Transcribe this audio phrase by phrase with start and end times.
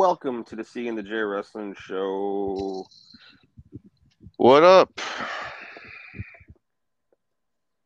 [0.00, 2.86] welcome to the C and the J Wrestling Show.
[4.38, 4.98] What up?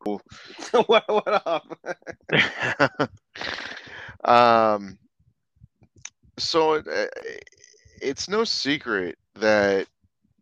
[0.86, 3.10] what, what up?
[4.24, 4.96] um,
[6.38, 6.86] so it,
[8.00, 9.88] it's no secret that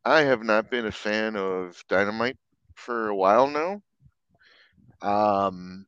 [0.05, 2.37] I have not been a fan of Dynamite
[2.75, 3.81] for a while now.
[5.01, 5.87] Um,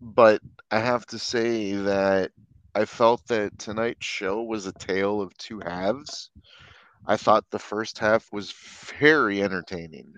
[0.00, 2.30] but I have to say that
[2.74, 6.30] I felt that tonight's show was a tale of two halves.
[7.06, 8.52] I thought the first half was
[8.98, 10.12] very entertaining,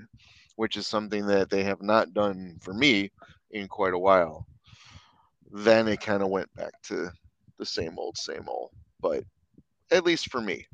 [0.57, 3.11] which is something that they have not done for me
[3.51, 4.47] in quite a while.
[5.53, 7.11] Then it kind of went back to
[7.59, 8.71] the same old, same old.
[9.01, 9.25] But
[9.91, 10.67] at least for me,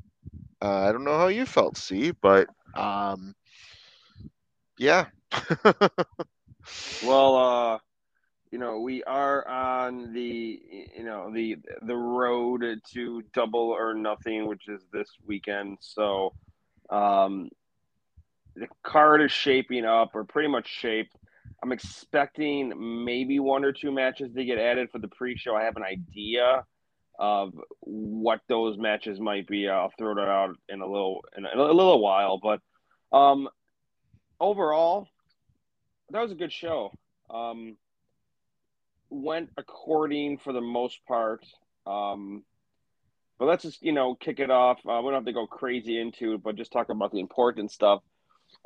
[0.61, 3.35] uh, I don't know how you felt, see, but um,
[4.77, 5.05] yeah.
[7.03, 7.79] well, uh,
[8.51, 10.61] you know, we are on the
[10.95, 15.77] you know the the road to double or nothing, which is this weekend.
[15.81, 16.33] So,
[16.89, 17.49] um,
[18.55, 21.15] the card is shaping up, or pretty much shaped.
[21.61, 25.55] I'm expecting maybe one or two matches to get added for the pre-show.
[25.55, 26.63] I have an idea
[27.17, 29.67] of what those matches might be.
[29.67, 32.61] I'll throw that out in a little in a, in a little while, but
[33.11, 33.49] um,
[34.39, 35.07] overall,
[36.11, 36.91] that was a good show.
[37.29, 37.75] Um,
[39.09, 41.45] went according for the most part.
[41.85, 42.43] Um,
[43.39, 44.79] but let's just you know kick it off.
[44.79, 47.71] Uh, we don't have to go crazy into it, but just talk about the important
[47.71, 48.01] stuff.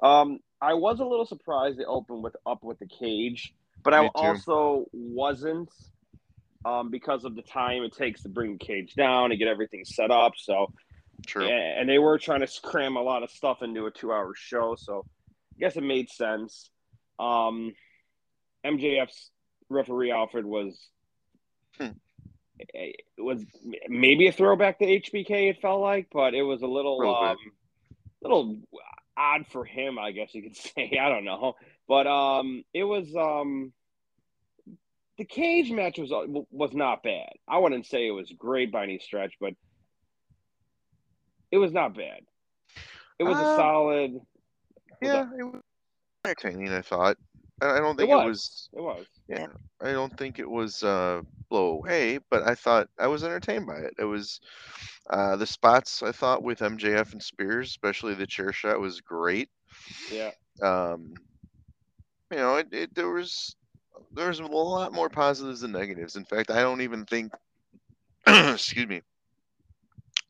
[0.01, 3.53] Um, I was a little surprised they opened with up with the cage,
[3.83, 5.69] but I also wasn't
[6.65, 9.83] um, because of the time it takes to bring the cage down and get everything
[9.85, 10.33] set up.
[10.37, 10.71] So,
[11.25, 11.47] True.
[11.47, 15.05] And, they were trying to cram a lot of stuff into a two-hour show, so
[15.55, 16.69] I guess it made sense.
[17.19, 17.73] Um,
[18.65, 19.30] MJF's
[19.71, 20.77] referee Alfred was
[21.79, 21.89] hmm.
[22.59, 23.43] it was
[23.87, 25.49] maybe a throwback to HBK.
[25.49, 27.37] It felt like, but it was a little um,
[28.21, 28.57] little
[29.17, 30.99] odd for him, I guess you could say.
[31.01, 31.55] I don't know,
[31.87, 33.73] but um, it was um,
[35.17, 36.11] the cage match was
[36.51, 37.29] was not bad.
[37.47, 39.53] I wouldn't say it was great by any stretch, but
[41.51, 42.21] it was not bad.
[43.19, 44.19] It was uh, a solid.
[45.01, 45.61] Yeah, it was
[46.25, 46.69] entertaining.
[46.69, 47.17] I thought.
[47.61, 48.69] I don't think it was.
[48.73, 48.95] It was.
[48.97, 49.05] It was.
[49.27, 49.47] Yeah,
[49.81, 53.77] I don't think it was uh, blow away, but I thought I was entertained by
[53.77, 53.93] it.
[53.99, 54.41] It was
[55.09, 59.49] uh, the spots I thought with MJF and Spears, especially the chair shot, was great.
[60.11, 60.31] Yeah.
[60.61, 61.13] Um,
[62.31, 63.55] you know, it, it there was
[64.13, 66.15] there was a lot more positives than negatives.
[66.15, 67.31] In fact, I don't even think.
[68.27, 69.01] excuse me.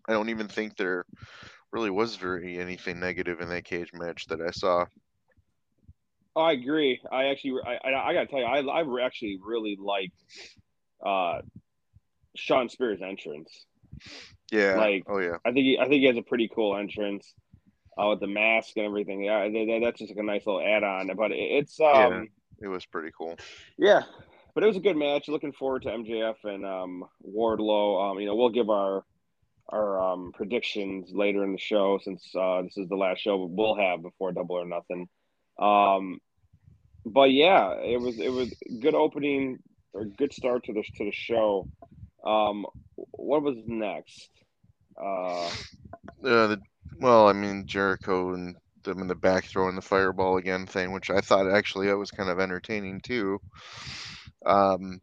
[0.07, 1.05] I don't even think there
[1.71, 4.85] really was very anything negative in that cage match that I saw.
[6.35, 7.01] Oh, I agree.
[7.11, 10.23] I actually, I, I, I gotta tell you, I, I actually really liked
[11.05, 11.41] uh,
[12.35, 13.65] Shawn Spears' entrance.
[14.51, 14.75] Yeah.
[14.75, 15.37] Like, oh yeah.
[15.45, 17.33] I think he, I think he has a pretty cool entrance
[17.97, 19.23] uh, with the mask and everything.
[19.23, 19.47] Yeah,
[19.81, 21.11] that's just like a nice little add-on.
[21.15, 22.23] But it's um, yeah,
[22.61, 23.35] it was pretty cool.
[23.77, 24.03] Yeah,
[24.53, 25.27] but it was a good match.
[25.27, 28.11] Looking forward to MJF and um, Wardlow.
[28.11, 29.03] Um, you know, we'll give our
[29.69, 33.75] our um, predictions later in the show since uh, this is the last show we'll
[33.75, 35.07] have before Double or Nothing.
[35.59, 36.19] Um,
[37.05, 39.59] but yeah, it was it was good opening
[39.93, 41.67] or good start to the to the show.
[42.25, 44.29] Um, what was next?
[45.01, 46.61] Uh, uh the,
[46.99, 51.09] well, I mean Jericho and them in the back throwing the fireball again thing, which
[51.09, 53.39] I thought actually that was kind of entertaining too.
[54.45, 55.01] Um,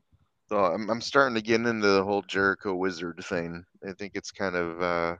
[0.49, 3.65] so I'm I'm starting to get into the whole Jericho wizard thing.
[3.87, 5.17] I think it's kind of uh,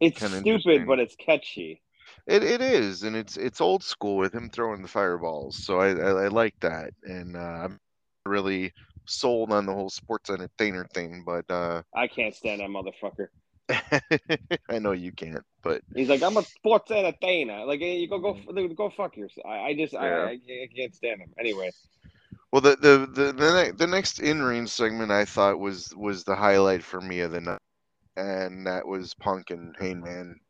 [0.00, 1.82] it's stupid, but it's catchy.
[2.26, 5.64] It it is, and it's it's old school with him throwing the fireballs.
[5.64, 7.80] So I I, I like that, and uh, I'm
[8.24, 8.72] really
[9.04, 11.22] sold on the whole sports entertainer thing.
[11.24, 13.28] But uh, I can't stand that motherfucker.
[14.68, 17.64] I know you can't, but he's like, I'm a sports entertainer.
[17.64, 18.74] Like, you go go mm-hmm.
[18.74, 19.46] go fuck yourself.
[19.46, 20.00] I, I just yeah.
[20.00, 21.32] I, I can't stand him.
[21.38, 21.70] Anyway.
[22.52, 26.34] Well, the the the the, the next in ring segment I thought was was the
[26.34, 27.60] highlight for me of the night,
[28.16, 30.40] and that was Punk and Hangman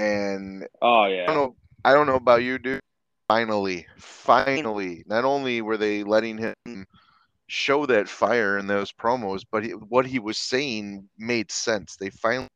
[0.00, 1.56] and oh yeah, I don't know.
[1.84, 2.80] I don't know about you, dude.
[3.28, 6.86] Finally, finally, not only were they letting him
[7.46, 11.96] show that fire in those promos, but he, what he was saying made sense.
[11.96, 12.48] They finally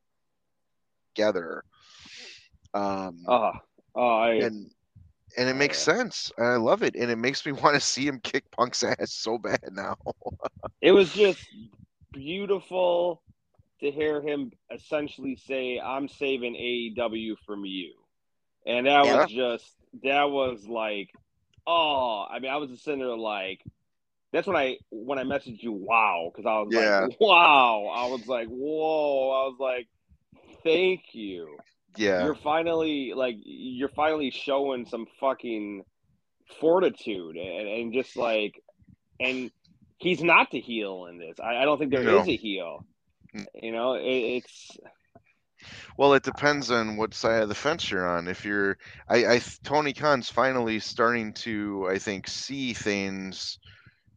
[1.15, 1.65] together.
[2.75, 3.53] Um, uh,
[3.97, 4.71] uh, I, and
[5.37, 6.33] and it makes sense.
[6.39, 9.39] I love it, and it makes me want to see him kick Punk's ass so
[9.39, 9.97] bad now.
[10.83, 11.49] it was just
[12.13, 13.23] beautiful
[13.81, 17.95] to hear him essentially say, "I'm saving AEW from you,"
[18.67, 19.23] and that yeah.
[19.23, 21.11] was just that was like,
[21.67, 23.61] oh, I mean, I was just sitting there like,
[24.33, 27.01] that's when I when I messaged you, wow, because I was Yeah.
[27.07, 29.89] like, wow, I was like, whoa, I was like,
[30.63, 31.57] thank you.
[31.97, 32.25] Yeah.
[32.25, 35.85] You're finally like you're finally showing some fucking
[36.61, 38.61] fortitude and, and just like
[39.21, 39.51] and
[39.99, 41.39] he's not the heel in this.
[41.41, 42.33] I, I don't think there is No.
[42.33, 42.85] a heel.
[43.35, 43.47] Mm.
[43.55, 44.79] You know, it, it's
[45.97, 48.29] Well, it depends on what side of the fence you're on.
[48.29, 48.79] If you're,
[49.09, 53.59] I, I, Tony Khan's finally starting to, I think, see things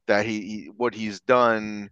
[0.08, 1.90] that he, he what he's done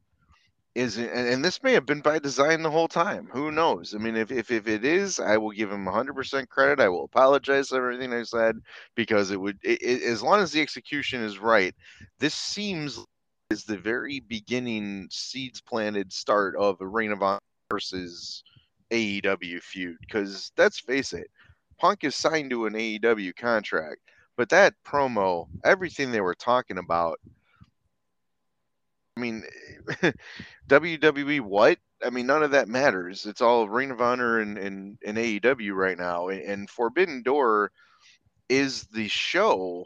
[0.76, 3.30] is, and, and this may have been by design the whole time.
[3.32, 3.94] Who knows?
[3.96, 6.80] I mean, if if, if it is, I will give him 100% credit.
[6.82, 8.58] I will apologize for everything I said
[8.96, 11.74] because it would, it, it, as long as the execution is right,
[12.20, 13.00] this seems
[13.52, 17.40] is the very beginning seeds planted start of a Ring of Honor
[17.70, 18.44] versus
[18.92, 21.30] AEW feud because let's face it,
[21.78, 24.02] Punk is signed to an AEW contract,
[24.36, 27.20] but that promo, everything they were talking about,
[29.16, 29.44] I mean,
[30.68, 31.78] WWE, what?
[32.04, 33.26] I mean, none of that matters.
[33.26, 36.28] It's all Ring of Honor and, and, and AEW right now.
[36.28, 37.72] And Forbidden Door
[38.50, 39.86] is the show,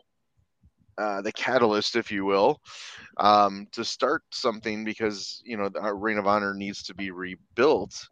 [1.00, 2.60] uh, the catalyst, if you will,
[3.18, 8.08] um, to start something because, you know, our Ring of Honor needs to be rebuilt.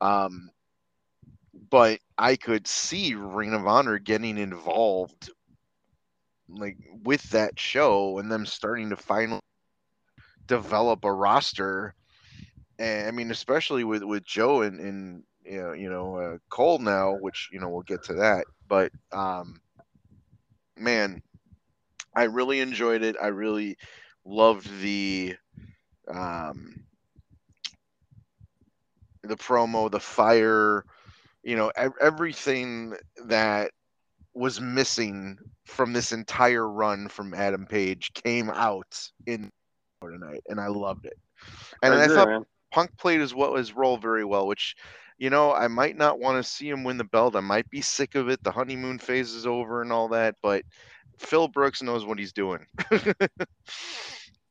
[0.00, 0.50] Um,
[1.70, 5.30] but I could see Ring of Honor getting involved
[6.48, 9.40] like with that show and them starting to finally
[10.46, 11.94] develop a roster.
[12.78, 16.78] And I mean, especially with with Joe and, and you know, you know uh, Cole
[16.78, 18.46] now, which you know we'll get to that.
[18.66, 19.60] But um,
[20.76, 21.22] man,
[22.14, 23.16] I really enjoyed it.
[23.20, 23.76] I really
[24.24, 25.36] loved the
[26.08, 26.84] um,
[29.22, 30.84] the promo, the fire,
[31.42, 31.70] you know,
[32.00, 32.94] everything
[33.26, 33.70] that
[34.34, 39.50] was missing from this entire run from Adam Page came out in
[40.02, 41.18] tonight, and I loved it.
[41.82, 42.46] And I, agree, thought man.
[42.72, 44.76] Punk played his what his role very well, which
[45.18, 47.36] you know I might not want to see him win the belt.
[47.36, 48.42] I might be sick of it.
[48.42, 50.64] The honeymoon phase is over and all that, but
[51.20, 52.66] Phil Brooks knows what he's doing.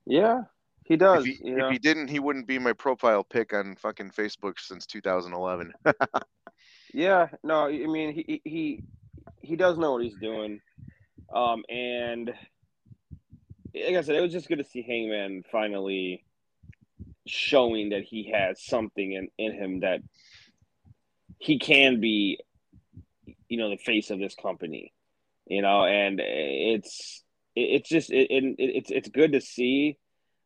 [0.06, 0.42] Yeah,
[0.86, 1.26] he does.
[1.26, 4.60] if he, you if he didn't, he wouldn't be my profile pic on fucking Facebook
[4.60, 5.74] since 2011.
[6.92, 8.82] Yeah, no, I mean he he
[9.42, 10.60] he does know what he's doing,
[11.32, 12.34] um, and
[13.76, 16.26] like I said, it was just good to see Hangman finally
[17.28, 20.02] showing that he has something in in him that
[21.38, 22.40] he can be,
[23.48, 24.92] you know, the face of this company,
[25.50, 27.24] you know, and it's
[27.56, 29.98] it's just it, it, it's it's good to see.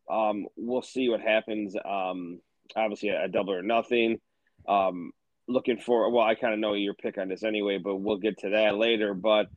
[0.09, 1.75] Um, we'll see what happens.
[1.75, 2.39] Um,
[2.75, 4.19] obviously, a double or nothing.
[4.67, 5.11] Um,
[5.47, 8.37] looking for well i kind of know your pick on this anyway but we'll get
[8.37, 9.47] to that later but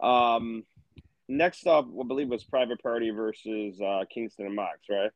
[0.00, 0.64] um
[1.28, 5.12] next up i believe was private party versus uh kingston and mox right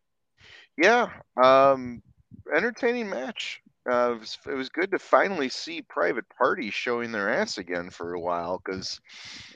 [0.77, 1.09] Yeah,
[1.43, 2.03] um,
[2.55, 3.61] entertaining match.
[3.89, 7.91] Uh, it, was, it was good to finally see Private Party showing their ass again
[7.91, 9.01] for a while because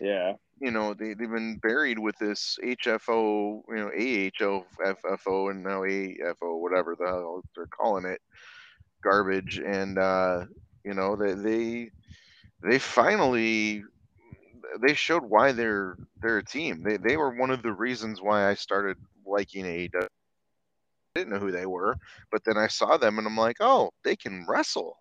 [0.01, 5.63] yeah you know they they've been buried with this HFO, you know AHO, FFO, and
[5.63, 8.21] now AFO, whatever the hell they're calling it,
[9.03, 9.59] garbage.
[9.59, 10.47] And uh,
[10.85, 11.91] you know they they
[12.63, 13.85] they finally
[14.81, 16.83] they showed why they're they're a team.
[16.83, 20.09] They they were one of the reasons why I started liking AEW
[21.15, 21.97] didn't know who they were,
[22.31, 24.97] but then I saw them and I'm like, oh, they can wrestle.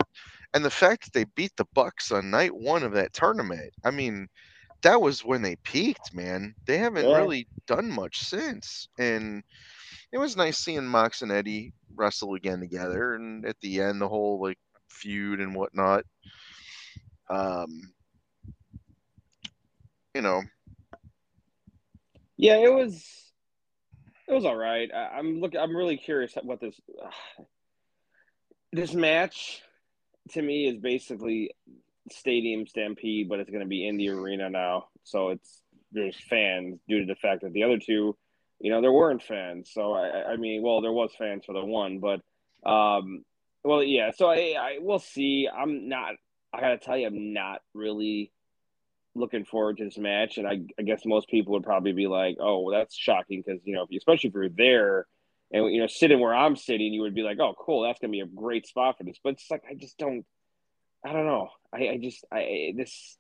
[0.53, 3.91] And the fact that they beat the Bucks on night one of that tournament, I
[3.91, 4.27] mean,
[4.83, 6.55] that was when they peaked, man.
[6.65, 7.11] They haven't Yeah.
[7.11, 8.87] really done much since.
[8.97, 9.43] And
[10.11, 13.15] it was nice seeing Mox and Eddie wrestle again together.
[13.15, 16.05] And at the end, the whole like feud and whatnot.
[17.29, 17.93] Um,
[20.13, 20.41] you know,
[22.37, 23.32] yeah it was
[24.33, 24.89] it was all right.
[24.93, 26.79] I, i'm looking i'm really curious what this
[28.71, 29.61] this match
[30.31, 31.51] to me is basically
[32.11, 34.87] stadium stampede but it's going to be in the arena now.
[35.03, 35.61] So it's
[35.91, 38.17] there's fans due to the fact that the other two
[38.59, 39.69] you know there weren't fans.
[39.71, 42.21] So i i mean well there was fans for the one but
[42.69, 43.23] um
[43.63, 44.11] well yeah.
[44.15, 45.47] So i i we'll see.
[45.47, 46.15] I'm not
[46.51, 48.32] i gotta tell you i'm not really
[49.15, 52.37] looking forward to this match and i, I guess most people would probably be like
[52.39, 55.05] oh well that's shocking because you know if you, especially if you're there
[55.51, 58.11] and you know sitting where i'm sitting you would be like oh cool that's gonna
[58.11, 60.25] be a great spot for this but it's like i just don't
[61.05, 63.17] i don't know i, I just i this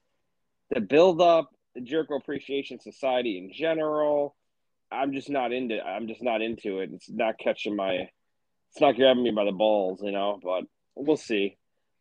[0.73, 4.35] the build up the Jericho Appreciation Society in general.
[4.91, 5.81] I'm just not into.
[5.81, 6.91] I'm just not into it.
[6.93, 8.09] It's not catching my.
[8.71, 10.39] It's not grabbing me by the balls, you know.
[10.41, 11.57] But we'll see.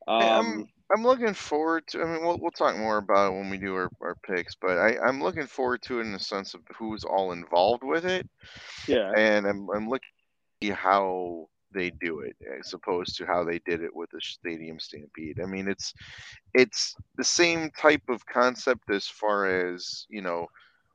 [0.06, 2.02] Hey, I'm- looking forward to.
[2.02, 4.78] I mean, we'll we'll talk more about it when we do our, our picks, but
[4.78, 8.28] I I'm looking forward to it in the sense of who's all involved with it,
[8.86, 10.08] Yeah, and I'm I'm looking
[10.60, 14.20] to see how they do it as opposed to how they did it with the
[14.20, 15.40] Stadium Stampede.
[15.42, 15.94] I mean, it's
[16.54, 20.46] it's the same type of concept as far as you know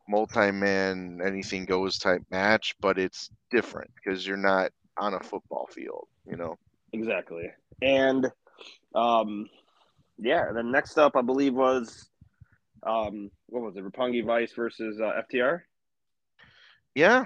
[0.09, 6.07] multi-man anything goes type match but it's different because you're not on a football field
[6.25, 6.55] you know
[6.93, 7.51] exactly.
[7.81, 8.31] And
[8.95, 9.49] um,
[10.19, 10.51] yeah.
[10.53, 12.09] Then next up, I believe was
[12.83, 13.83] um, what was it?
[13.83, 15.61] Roppongi Vice versus uh, FTR,
[16.95, 17.25] yeah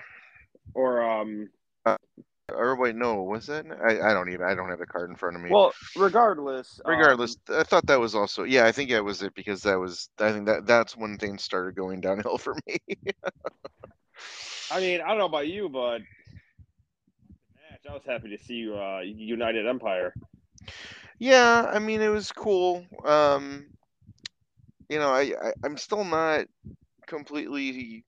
[0.73, 1.49] or um,
[2.53, 5.15] or wait no was that I, I don't even i don't have the card in
[5.15, 8.89] front of me well, regardless, um, regardless i thought that was also yeah i think
[8.91, 12.37] that was it because that was i think that that's when things started going downhill
[12.37, 12.77] for me
[14.73, 18.99] I mean, I don't know about you, but match, I was happy to see uh,
[18.99, 20.13] United Empire.
[21.21, 22.85] Yeah i mean it was cool.
[23.05, 23.67] Um
[24.89, 26.45] you know i, I i'm still not
[27.07, 28.05] completely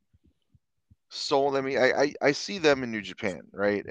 [1.09, 1.55] sold.
[1.55, 3.85] I mean I, I i see them in new japan right?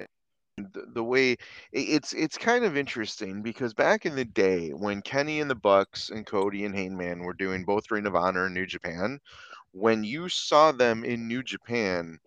[0.58, 1.36] The, the way
[1.72, 6.10] it's it's kind of interesting because back in the day when Kenny and the Bucks
[6.10, 9.18] and Cody and Hangman were doing both Ring of Honor and New Japan,
[9.72, 12.18] when you saw them in New Japan,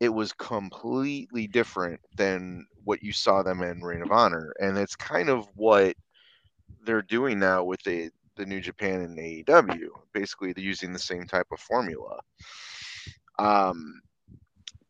[0.00, 4.96] it was completely different than what you saw them in Ring of Honor, and it's
[4.96, 5.96] kind of what
[6.84, 9.88] they're doing now with the the New Japan and AEW.
[10.12, 12.20] Basically, they're using the same type of formula.
[13.38, 14.00] Um,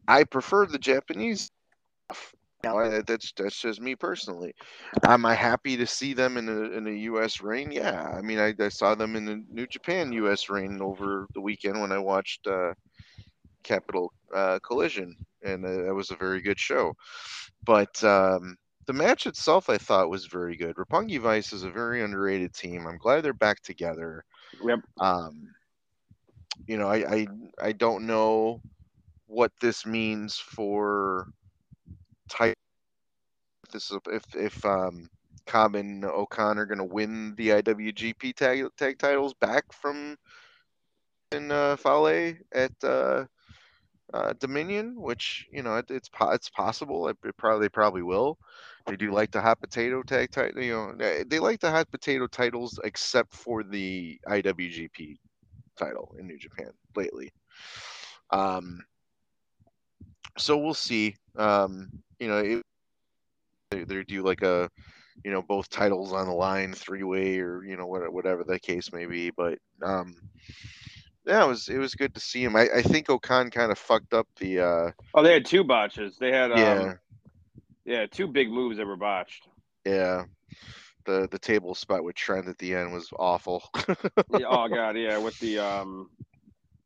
[0.08, 1.50] I prefer the Japanese
[2.06, 2.34] stuff.
[2.62, 4.54] Now, that's that's just me personally.
[5.04, 7.42] Am I happy to see them in a in a U.S.
[7.42, 7.70] ring?
[7.70, 10.48] Yeah, I mean, I, I saw them in the New Japan U.S.
[10.48, 12.72] ring over the weekend when I watched uh,
[13.64, 16.94] Capital uh, Collision, and uh, that was a very good show.
[17.66, 20.76] But um, the match itself, I thought, was very good.
[20.76, 22.86] Roppongi Vice is a very underrated team.
[22.86, 24.24] I'm glad they're back together.
[24.62, 24.80] Yep.
[24.98, 25.48] Um,
[26.66, 27.26] you know, I, I
[27.60, 28.60] I don't know
[29.26, 31.28] what this means for
[32.28, 32.56] type.
[33.72, 35.08] This is if if um,
[35.46, 40.16] Cobb and O-Khan are going to win the IWGP tag tag titles back from
[41.32, 43.24] in uh, Fale at uh,
[44.12, 47.08] uh, Dominion, which you know it, it's po- it's possible.
[47.08, 48.38] It, it probably they probably will.
[48.86, 50.62] They do like the hot potato tag title.
[50.62, 55.16] You know, they, they like the hot potato titles except for the IWGP
[55.78, 57.32] title in New Japan lately.
[58.30, 58.84] Um,
[60.36, 61.16] so we'll see.
[61.36, 61.88] Um,
[62.18, 62.62] you know, it,
[63.70, 64.70] they, they do like a,
[65.24, 68.58] you know, both titles on the line, three way, or you know, what, whatever the
[68.58, 69.30] case may be.
[69.30, 70.14] But um,
[71.24, 72.54] yeah, it was it was good to see him.
[72.54, 74.60] I, I think O-Khan kind of fucked up the.
[74.60, 76.18] Uh, Oh, they had two botches.
[76.18, 76.98] They had um,
[77.84, 79.46] yeah, two big moves that were botched.
[79.84, 80.24] yeah.
[81.06, 83.62] The the table spot with Trent at the end was awful.
[84.32, 86.08] Yeah, oh god, yeah, with the um,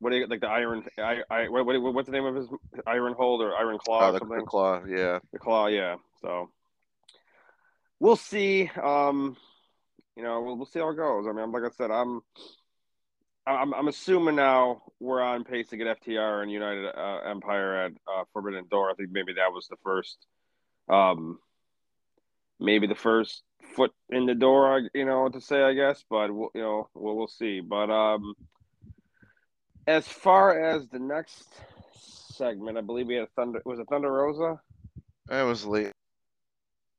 [0.00, 0.84] what do you like the iron?
[0.98, 2.48] I, I what, what what's the name of his
[2.86, 4.38] iron hold or iron claw Oh, or the, something?
[4.38, 5.20] the claw, yeah.
[5.32, 5.96] The claw, yeah.
[6.20, 6.50] So
[8.00, 8.68] we'll see.
[8.82, 9.36] Um,
[10.16, 11.26] you know, we'll, we'll see how it goes.
[11.28, 12.20] I mean, like I said, I'm,
[13.46, 17.92] I'm, I'm assuming now we're on pace to get FTR and United uh, Empire at
[17.92, 18.90] uh, Forbidden Door.
[18.90, 20.26] I think maybe that was the first,
[20.88, 21.38] um,
[22.60, 23.42] maybe the first
[23.74, 24.88] foot in the door.
[24.94, 27.60] You know to say, I guess, but we'll, you know, we'll, we'll see.
[27.60, 28.34] But um,
[29.86, 31.48] as far as the next
[31.94, 33.62] segment, I believe we had a Thunder.
[33.64, 34.60] Was it Thunder Rosa?
[35.30, 35.92] I was late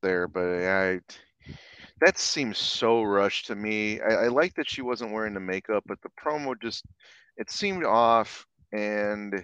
[0.02, 1.00] there, but I
[2.02, 4.00] that seems so rushed to me.
[4.02, 6.86] I, I like that she wasn't wearing the makeup, but the promo just
[7.38, 9.44] it seemed off, and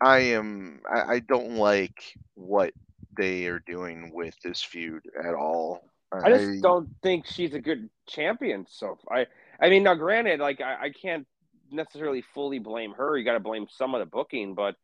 [0.00, 2.02] I am I, I don't like
[2.34, 2.72] what
[3.16, 5.90] they are doing with this feud at all.
[6.12, 8.66] I just don't think she's a good champion.
[8.68, 9.26] So I,
[9.60, 11.26] I mean, now granted, like I, I can't
[11.70, 13.16] necessarily fully blame her.
[13.18, 14.76] You got to blame some of the booking, but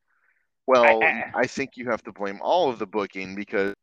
[0.66, 3.74] Well, I- I, think you have to blame all of the booking because,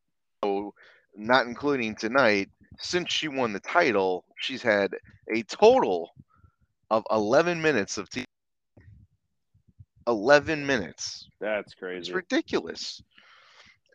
[1.15, 2.49] not including tonight,
[2.79, 4.95] since she won the title, she's had
[5.33, 6.11] a total
[6.89, 8.25] of 11 minutes of TV.
[10.07, 11.27] 11 minutes.
[11.39, 11.99] that's crazy.
[11.99, 13.01] It's ridiculous.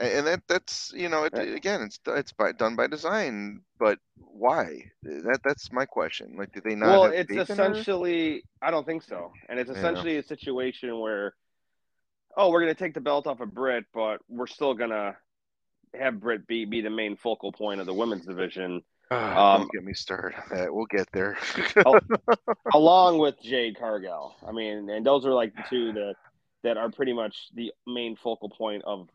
[0.02, 1.54] And that that's you know it, Right.
[1.54, 4.90] again it's it's by, done by design but why?
[5.02, 6.34] That that's my question.
[6.36, 9.70] Like do they not Well, it's faith in essentially, I don't think so, and it's
[9.70, 11.34] essentially a situation where,
[12.36, 15.16] oh, we're gonna take the belt off of Britt, but we're still gonna
[15.94, 18.82] have Britt be be the main focal point of the women's division,
[19.12, 20.74] Ah, um, don't get me started on that.
[20.74, 21.36] We'll get there.
[21.84, 21.98] Oh,
[22.74, 24.34] along with Jade Cargill.
[24.46, 26.14] I mean, and those are like the two that
[26.62, 29.08] that are pretty much the main focal point of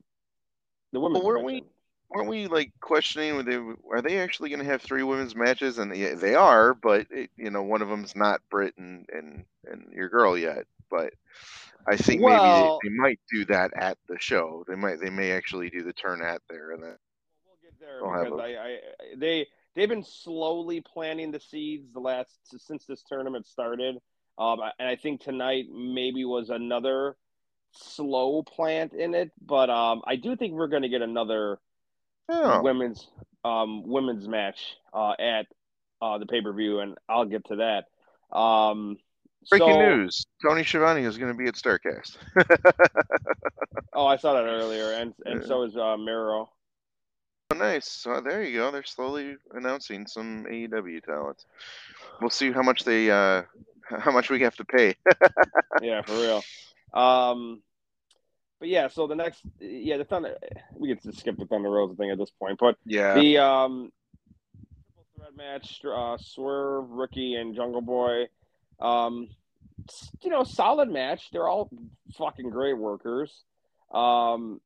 [0.92, 1.74] the women's Well, weren't we- division.
[2.10, 3.36] weren't we like questioning?
[3.36, 3.56] Were they,
[3.92, 5.78] are they actually going to have three women's matches?
[5.78, 9.46] And yeah, they are, but it, you know, one of them's not Britt and and
[9.66, 10.66] and your girl yet.
[10.90, 11.14] But
[11.88, 14.64] I think Well- maybe they, they might do that at the show.
[14.68, 16.98] They might they may actually do the turn at there and then.
[17.46, 18.78] We'll get there I'll have because a- I, I
[19.18, 23.98] they they've been slowly planting the seeds the last since this tournament started.
[24.40, 27.16] Um, and I think tonight maybe was another
[27.78, 31.60] slow plant in it, but um, I do think we're going to get another
[32.30, 33.08] Oh, women's
[33.46, 35.46] um women's match uh at
[36.02, 38.38] uh the pay per view, and I'll get to that.
[38.38, 38.98] Um,
[39.50, 42.18] breaking so- news: Tony Schiavone is going to be at Starcast.
[43.94, 45.48] Oh, I saw that earlier, and and Yeah.
[45.48, 46.50] so is uh Miro.
[47.50, 47.88] Oh, nice.
[47.90, 48.70] So there you go.
[48.70, 51.46] They're slowly announcing some AEW talent.
[52.22, 53.44] We'll see how much they uh
[53.90, 54.96] how much we have to pay.
[55.82, 56.44] yeah, for real.
[56.94, 57.64] Um,
[58.60, 60.38] but yeah, so the next, yeah, the Thunder.
[60.74, 63.14] We just skip the Thunder Rosa thing at this point, but yeah.
[63.14, 63.92] the um,
[64.94, 68.26] triple threat match, uh, Swerve, Rookie, and Jungle Boy.
[68.80, 69.30] Um,
[70.22, 71.30] you know, solid match.
[71.32, 71.70] They're all
[72.18, 73.32] fucking great workers.
[73.94, 74.60] Um,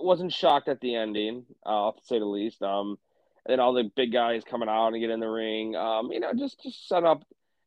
[0.00, 2.62] wasn't shocked at the ending, uh, to say the least.
[2.62, 2.98] Um,
[3.44, 5.74] and then all the big guys coming out and get in the ring.
[5.76, 7.24] Um, you know, just just set up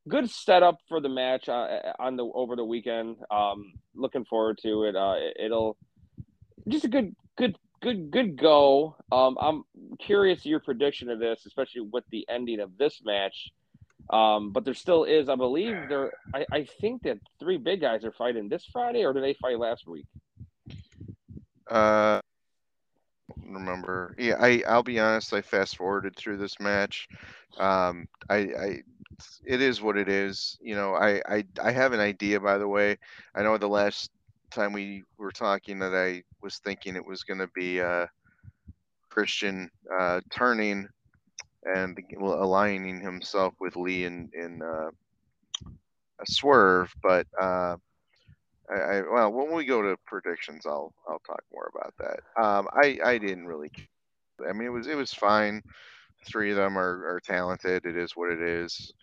[0.07, 1.67] good setup for the match uh,
[1.99, 3.17] on the over the weekend.
[3.31, 4.95] Um, looking forward to it.
[4.95, 5.77] Uh, it- it'll
[6.67, 8.95] just a good, good, good, good go.
[9.11, 9.63] Um, I'm
[9.99, 13.51] curious your prediction of this, especially with the ending of this match.
[14.11, 16.11] Um, but there still is, I believe there.
[16.33, 19.57] I, I think that three big guys are fighting this Friday, or did they fight
[19.57, 20.05] last week?
[21.69, 22.21] Uh,
[23.43, 24.15] remember?
[24.17, 25.33] Yeah, I I'll be honest.
[25.33, 27.07] I fast forwarded through this match.
[27.57, 28.79] Um, I I
[29.45, 30.57] it is what it is.
[30.61, 32.39] You know, I I I have an idea.
[32.39, 32.97] By the way,
[33.35, 34.11] I know the last
[34.51, 38.07] time we were talking that I was thinking it was going to be uh
[39.09, 40.87] Christian uh turning
[41.63, 44.89] and aligning himself with Lee in in uh,
[46.19, 47.77] a swerve, but uh.
[48.69, 52.43] I, I well when we go to predictions I'll I'll talk more about that.
[52.43, 53.71] Um I I didn't really
[54.47, 55.61] I mean it was it was fine.
[56.25, 57.85] Three of them are, are talented.
[57.85, 58.93] It is what it is.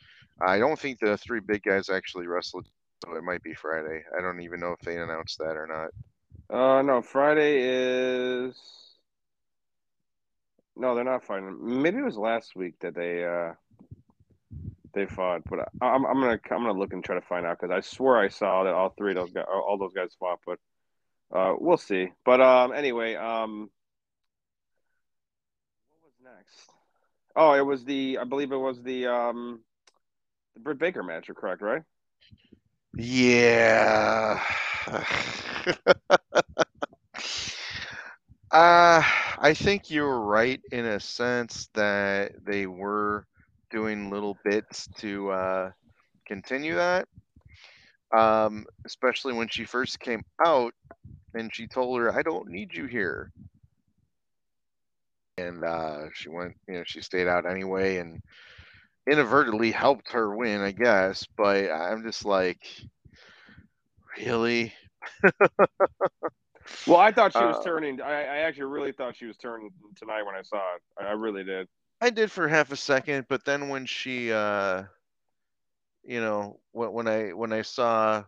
[0.40, 2.66] I don't think the three big guys actually wrestled
[3.04, 4.02] so it might be Friday.
[4.16, 5.90] I don't even know if they announced that or not.
[6.56, 8.54] Uh, no, Friday is.
[10.76, 11.58] No, they're not fighting.
[11.82, 13.52] Maybe it was last week that they uh
[14.94, 17.58] they fought, but I, I'm I'm gonna I'm gonna look and try to find out
[17.60, 20.40] because I swear I saw that all three of those guys, all those guys fought,
[20.46, 20.58] but
[21.34, 22.08] uh we'll see.
[22.24, 23.70] But um anyway, um
[25.88, 26.70] what was next?
[27.36, 29.60] Oh, it was the I believe it was the um
[30.54, 31.28] the Britt Baker match.
[31.28, 31.82] You're correct, right?
[32.96, 34.42] Yeah.
[38.50, 39.02] uh,
[39.38, 43.26] I think you're right in a sense that they were
[43.72, 45.70] doing little bits to uh,
[46.26, 47.08] continue that.
[48.16, 50.74] Um, especially when she first came out
[51.34, 53.32] and she told her, I don't need you here.
[55.38, 58.22] And uh, she went, you know, she stayed out anyway and
[59.10, 61.26] inadvertently helped her win, I guess.
[61.36, 62.60] But I'm just like,
[64.18, 64.74] really?
[66.86, 68.00] Well, I thought she was Uh, turning.
[68.00, 70.82] I, I actually really thought she was turning tonight when I saw it.
[71.00, 71.66] I, I really did.
[72.02, 74.82] I did for half a second, but then when she, uh,
[76.02, 78.24] you know, when, when I when I saw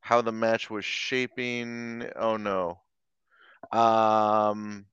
[0.00, 2.80] how the match was shaping, oh no.
[3.70, 4.86] Um,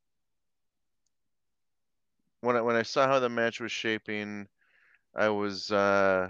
[2.41, 4.47] when I when I saw how the match was shaping,
[5.15, 6.29] I was uh,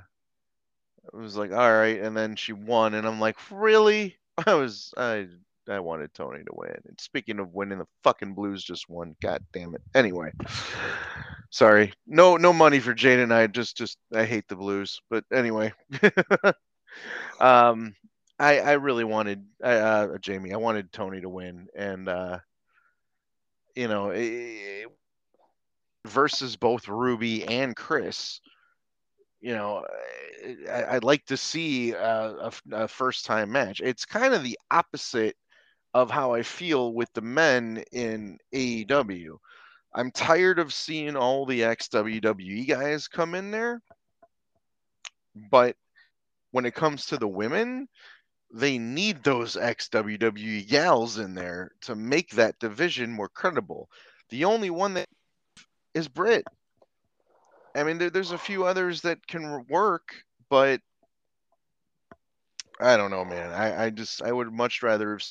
[1.13, 4.15] I was like, all right, and then she won, and I'm like, really?
[4.47, 5.27] I was I
[5.69, 6.75] I wanted Toni to win.
[6.87, 9.15] And speaking of winning, the fucking Blues just won.
[9.21, 9.81] God damn it.
[9.95, 10.31] Anyway,
[11.49, 11.93] sorry.
[12.07, 13.47] No no money for Jane and I.
[13.47, 15.01] Just just I hate the Blues.
[15.09, 15.73] But anyway,
[17.39, 17.95] um,
[18.39, 20.53] I I really wanted uh, Jamie.
[20.53, 22.39] I wanted Toni to win, and uh,
[23.75, 24.85] you know, eh,
[26.05, 28.41] versus both Ruby and Kris.
[29.41, 29.85] You know,
[30.69, 33.81] I, I'd like to see a, a, a first time match.
[33.83, 35.35] It's kind of the opposite
[35.93, 39.37] of how I feel with the men in AEW.
[39.93, 43.81] I'm tired of seeing all the ex WWE guys come in there,
[45.51, 45.75] but
[46.51, 47.87] when it comes to the women,
[48.51, 53.89] they need those ex WWE gals in there to make that division more credible.
[54.29, 55.09] The only one that
[55.93, 56.45] is Britt.
[57.75, 60.13] I mean, there, there's a few others that can work,
[60.49, 60.81] but
[62.79, 63.51] I don't know, man.
[63.51, 65.23] I, I just I would much rather have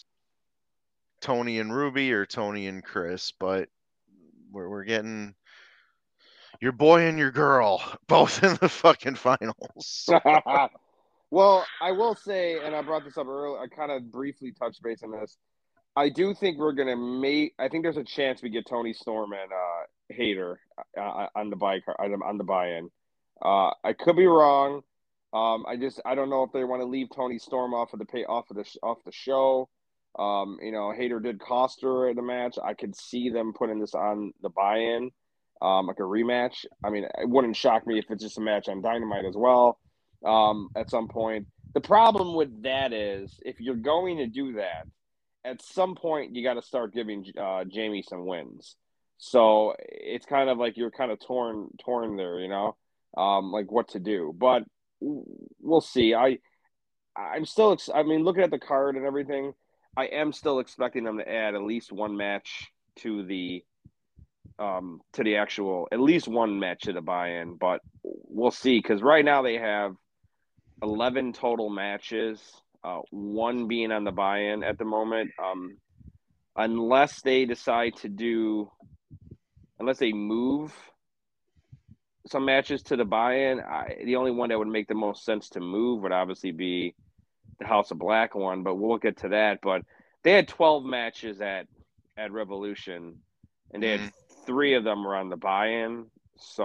[1.22, 3.68] Toni and Ruby or Toni and Kris, but
[4.50, 5.35] we're we're getting
[6.61, 10.08] your boy and your girl both in the fucking finals.
[11.30, 13.58] well, I will say, and I brought this up earlier.
[13.58, 15.37] I kind of briefly touched base on this.
[15.94, 17.54] I do think we're gonna make.
[17.58, 20.61] I think there's a chance we get Toni Storm and uh, Hayter
[20.98, 22.90] uh, on the buy on the buy-in.
[23.40, 24.82] Uh, I could be wrong.
[25.35, 27.98] Um, I just I don't know if they want to leave Toni Storm off of
[27.98, 29.68] the pay off of the off the show.
[30.18, 32.59] Um, you know, Hayter did cost her in the match.
[32.62, 35.11] I could see them putting this on the buy-in,
[35.62, 36.66] um, like a rematch.
[36.85, 39.79] I mean, it wouldn't shock me if it's just a match on Dynamite as well.
[40.25, 44.87] Um, at some point, the problem with that is if you're going to do that,
[45.44, 48.77] at some point you got to start giving uh, Jamie some wins.
[49.18, 52.77] So it's kind of like you're kind of torn torn there, you know,
[53.16, 54.35] um, like what to do.
[54.37, 54.64] But
[55.01, 56.14] we'll see.
[56.14, 56.38] I
[57.16, 57.77] I'm still.
[57.94, 59.53] I mean, looking at the card and everything,
[59.96, 63.62] I am still expecting them to add at least one match to the
[64.59, 67.57] um to the actual at least one match to the buy-in.
[67.57, 69.94] But we'll see because right now they have
[70.83, 72.40] eleven total matches,
[72.83, 75.31] uh, one being on the buy-in at the moment.
[75.42, 75.76] Um,
[76.57, 78.70] unless they decide to do,
[79.78, 80.74] unless they move
[82.26, 83.61] some matches to the buy-in.
[83.61, 86.94] I, the only one that would make the most sense to move would obviously be
[87.62, 89.61] the House of Black one, but we'll get to that.
[89.62, 89.83] But
[90.22, 91.66] they had 12 matches at
[92.16, 93.16] at Revolution,
[93.72, 93.90] and they mm.
[93.92, 94.44] had mm-hmm.
[94.46, 96.07] three of them were on the buy-in.
[96.37, 96.64] So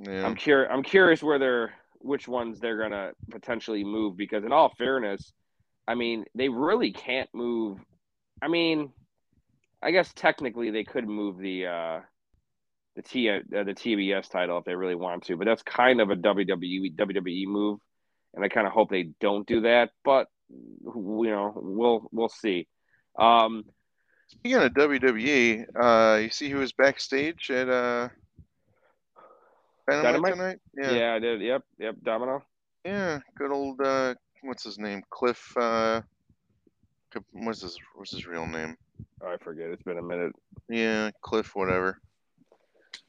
[0.00, 0.06] mm.
[0.06, 0.26] yeah.
[0.26, 0.70] I'm curious.
[0.72, 5.32] I'm curious where they're which ones they're gonna potentially move because, in all fairness,
[5.86, 7.78] I mean they really can't move.
[8.40, 8.92] I mean,
[9.80, 11.66] I guess technically they could move the.
[11.66, 12.00] uh
[12.94, 16.10] the T uh, the TBS title if they really want to, but that's kind of
[16.10, 17.78] a WWE WWE move,
[18.34, 19.90] and I kind of hope they don't do that.
[20.04, 22.66] But you know, we'll we'll see.
[23.18, 23.64] Um,
[24.28, 28.08] Speaking of WWE, uh, you see who was backstage at uh,
[29.86, 30.58] Dynamite, tonight?
[30.74, 30.92] Yeah.
[30.92, 31.42] yeah, I did.
[31.42, 32.42] Yep, yep, Domino.
[32.82, 35.02] Yeah, good old uh, what's his name?
[35.10, 35.54] Cliff.
[35.56, 36.00] Uh,
[37.32, 38.76] what's his what's his real name?
[39.22, 39.68] Oh, I forget.
[39.68, 40.32] It's been a minute.
[40.68, 42.00] Yeah, Cliff, whatever.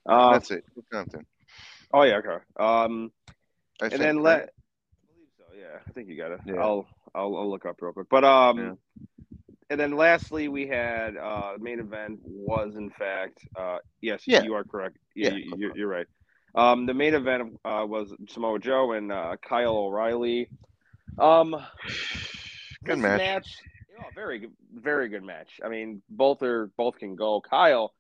[0.06, 0.66] Uh, That's it.
[0.92, 1.26] Compton.
[1.94, 2.44] Oh yeah, okay.
[2.58, 3.12] Um,
[3.82, 4.50] I and then let.
[5.74, 6.40] Yeah, I think you got it.
[6.46, 6.62] Yeah.
[6.62, 8.08] I'll, I'll I'll look up real quick.
[8.10, 8.74] But um, yeah.
[9.70, 14.44] and then lastly, we had uh, main event was in fact uh, yes, yeah.
[14.44, 14.98] you are correct.
[15.16, 15.56] Yeah, yeah.
[15.58, 16.08] You, are you're right.
[16.56, 20.50] Um, the main event uh, was Samoa Joe and uh, Kyle O'Reilly.
[21.18, 21.56] Um,
[22.84, 23.18] good match.
[23.18, 23.48] match
[24.00, 25.60] oh, very good, very good match.
[25.66, 27.42] I mean, both are both can go.
[27.42, 27.94] Kyle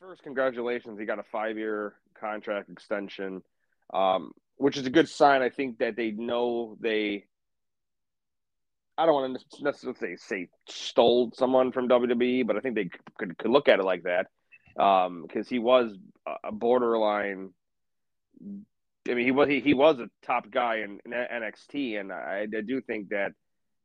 [0.00, 0.98] First, congratulations.
[0.98, 3.42] He got a five year contract extension,
[3.92, 5.42] um, which is a good sign.
[5.42, 7.24] I think that they know they.
[8.98, 12.88] I don't want to necessarily say, say stole someone from WWE, but I think they
[13.18, 14.26] could, could look at it like that
[14.74, 15.94] because um, he was
[16.44, 17.50] a borderline.
[19.08, 22.46] I mean, he was he, he was a top guy in, in NXT, and I,
[22.52, 23.32] I do think that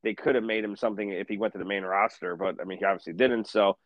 [0.04, 2.64] they could have made him something if he went to the main roster, but I
[2.64, 3.48] mean, he obviously didn't.
[3.48, 3.78] So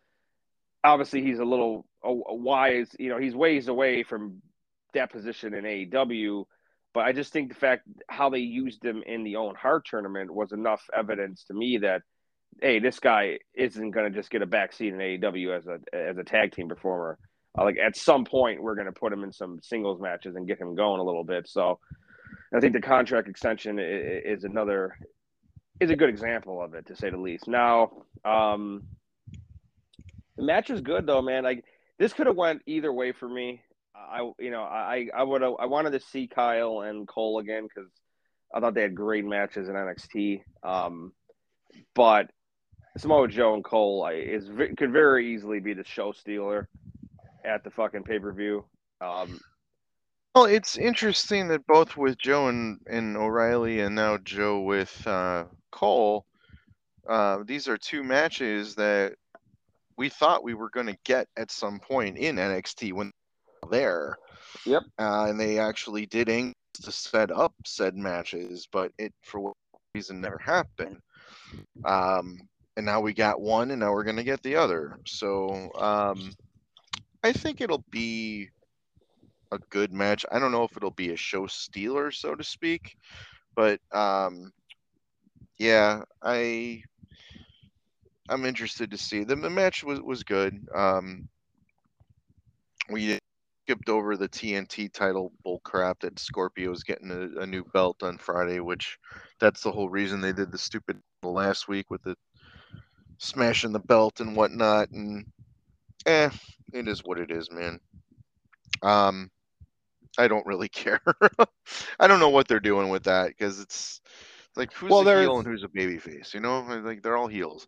[0.84, 4.42] obviously he's a little wise, you know, he's ways away from
[4.94, 6.46] that position in AEW.
[6.96, 10.34] But I just think the fact how they used him in the Owen Hart tournament
[10.34, 12.04] was enough evidence to me that,
[12.62, 16.18] hey, this guy isn't going to just get a backseat in AEW as a as
[16.18, 17.20] a tag team performer.
[17.58, 20.48] Uh, like at some point, we're going to put him in some singles matches and
[20.48, 21.50] get him going a little bit.
[21.50, 21.80] So
[22.56, 24.98] I think the contract extension is, is another
[25.82, 27.50] is a good example of it, to say the least.
[27.50, 27.92] Now,
[28.24, 28.84] um,
[30.38, 31.44] the match was good though, man.
[31.44, 31.66] Like
[32.00, 33.64] this could have went either way for me.
[33.98, 37.90] I you know I I would I wanted to see Kyle and Cole again because
[38.54, 40.42] I thought they had great matches in NXT.
[40.64, 41.14] Um,
[41.94, 42.30] but
[42.98, 46.70] Samoa Joe and Cole is could very easily be the show stealer
[47.44, 48.66] at the fucking pay per view.
[49.02, 49.40] Um,
[50.34, 55.46] well, it's interesting that both with Joe and, and O'Reilly and now Joe with uh,
[55.72, 56.26] Cole,
[57.08, 59.16] uh, these are two matches that
[59.98, 63.12] we thought we were going to get at some point in NXT when
[63.66, 64.18] there.
[64.66, 64.84] Yep.
[65.00, 66.30] Uh, and they actually did
[66.82, 69.54] to set up said matches, but it for what
[69.94, 70.98] reason never happened.
[71.84, 72.40] Um,
[72.78, 75.00] and now we got one, and now we're going to get the other.
[75.06, 76.32] So um,
[77.24, 78.50] I think it'll be
[79.52, 80.26] a good match.
[80.32, 82.98] I don't know if it'll be a show stealer, so to speak,
[83.56, 84.52] but um,
[85.58, 86.84] yeah, I
[88.28, 89.24] I'm interested to see.
[89.24, 90.68] The, the match was was good.
[90.74, 91.30] Um,
[92.90, 93.20] we
[93.66, 98.16] skipped over the TNT title bull crap that Scorpio's getting a, a, new belt on
[98.20, 99.00] Friday, which
[99.40, 102.16] that's the whole reason they did the stupid last week with the
[103.18, 104.92] smashing the belt and whatnot.
[104.92, 105.26] And
[106.06, 106.30] eh,
[106.74, 107.80] it is what it is, man.
[108.84, 109.32] Um,
[110.20, 111.02] I don't really care.
[112.00, 114.00] I don't know what they're doing with that because it's
[114.56, 116.36] like who's Well, a there's- heel and who's a babyface.
[116.36, 117.68] You know, like they're all heels.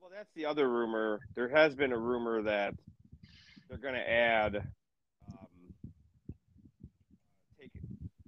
[0.00, 1.20] Well, that's the other rumor.
[1.34, 2.72] There has been a rumor that
[3.68, 4.62] they're going to add
[5.28, 5.46] um,
[7.60, 7.70] take,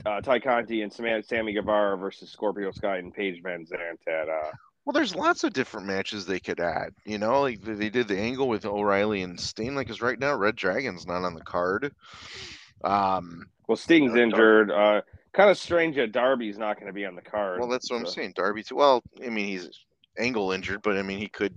[0.06, 4.28] uh, Tay Conti and Sam- Sammy Guevara versus Scorpio Sky and Paige VanZant at.
[4.28, 4.50] Uh,
[4.84, 6.94] Well, there's lots of different matches they could add.
[7.04, 9.74] You know, like they they did the angle with O'Reilly and Sting.
[9.74, 11.92] Like, cause right now Red Dragon's not on the card.
[12.82, 14.70] Um, well, Sting's Yeah, injured.
[14.70, 17.60] Uh, kind of strange that Darby's not going to be on the card.
[17.60, 18.32] well, that's what I'm saying.
[18.34, 18.76] Darby too.
[18.76, 19.68] Well, I mean he's
[20.18, 21.54] angle injured, but I mean he could,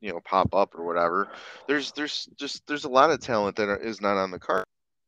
[0.00, 1.28] you know, pop up or whatever.
[1.68, 4.64] There's there's just there's a lot of talent that are, is not on the card.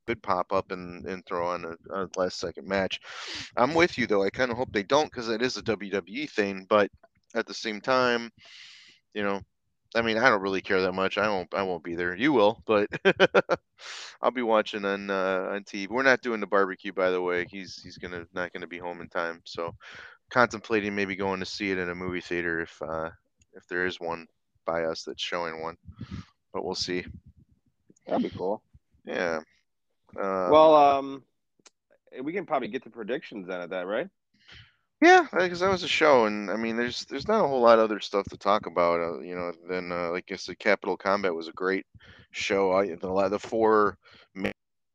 [0.07, 3.01] Could pop up and, and throw on a, a last second match.
[3.57, 4.23] I'm with you though.
[4.23, 6.67] I kind of hope they don't because it is a WWE thing.
[6.69, 6.91] But
[7.35, 8.31] at the same time,
[9.15, 9.41] you know,
[9.95, 11.17] I mean, I don't really care that much.
[11.17, 11.53] I won't.
[11.55, 12.15] I won't be there.
[12.15, 12.89] You will, but
[14.23, 15.89] I'll be watching on uh, on TV.
[15.89, 17.47] We're not doing the barbecue, by the way.
[17.51, 19.41] He's he's gonna not gonna be home in time.
[19.45, 19.75] So,
[20.31, 23.11] contemplating maybe going to see it in a movie theater if uh,
[23.55, 24.27] if there is one
[24.67, 25.77] by us that's showing one.
[26.53, 27.05] But we'll see.
[28.07, 28.63] That'd be cool.
[29.05, 29.41] Yeah.
[30.15, 31.23] Uh, well, um,
[32.23, 34.09] we can probably get the predictions then at that, right?
[35.03, 37.79] Yeah, because that was a show, and I mean, there's there's not a whole lot
[37.79, 39.53] of other stuff to talk about, uh, you know.
[39.69, 41.85] Then, uh, like I said, Capital Combat was a great
[42.31, 42.73] show.
[42.73, 43.99] I the the four,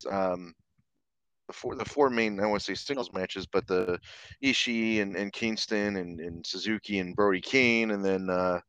[0.10, 0.56] um,
[1.47, 4.00] the four the four main I want to say singles matches, but the
[4.43, 8.60] Ishii and, and Kingston and, and Suzuki and Brody Kane, and then uh,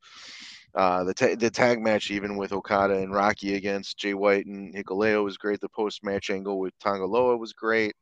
[0.75, 4.75] uh, the ta- the tag match even with Okada and Rocky against Jay White and
[4.75, 5.61] Hikuleo was great.
[5.61, 7.95] The post match angle with Tangaloa was great,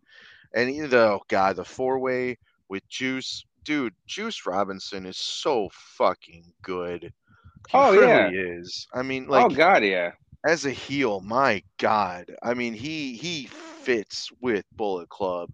[0.54, 2.36] and even the oh god the four way
[2.68, 7.12] with Juice, dude, Juice Robinson is so fucking good.
[7.66, 8.86] He Oh, really is.
[8.94, 10.12] I mean, like oh God, yeah.
[10.46, 12.26] as a heel, my God.
[12.42, 15.50] I mean, he he fits with Bullet Club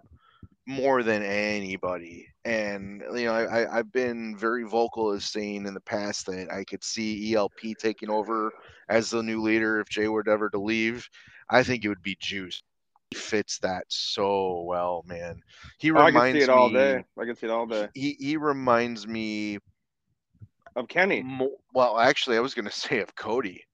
[0.67, 2.29] more than anybody.
[2.47, 6.53] And you know, I, I I've been very vocal as saying in the past that
[6.53, 8.53] I could see ELP taking over
[8.89, 11.09] as the new leader if Jay were ever to leave.
[11.51, 12.63] I think it would be Juice.
[13.11, 15.43] He fits that so well, man.
[15.79, 16.71] He Oh, I reminds can see it all me.
[16.71, 17.05] day.
[17.21, 17.91] I can see it all day.
[17.95, 19.59] He he reminds me
[20.77, 21.27] Of Kenny.
[21.27, 23.65] Mo- well, actually, I was gonna say of Cody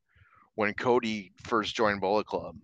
[0.54, 2.56] when Cody first joined Bullet Club.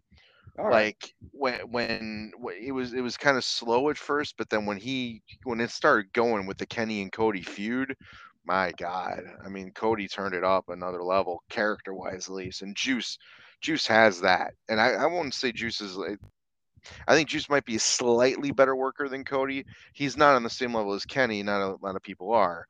[0.58, 4.76] Like when when it was it was kind of slow at first, but then when
[4.76, 7.94] he when it started going with the Kenny and Cody feud,
[8.44, 12.74] my God, I mean Cody turned it up another level character wise at least, and
[12.76, 13.18] Juice
[13.60, 16.18] Juice has that, and I I won't say Juice is like.
[17.08, 19.64] I think Juice might be a slightly better worker than Cody.
[19.92, 21.42] He's not on the same level as Kenny.
[21.42, 22.66] Not a lot of people are,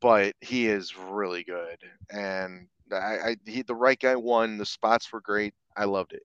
[0.00, 1.78] but he is really good.
[2.10, 4.58] And I, I he the right guy won.
[4.58, 5.54] The spots were great.
[5.76, 6.22] I loved it.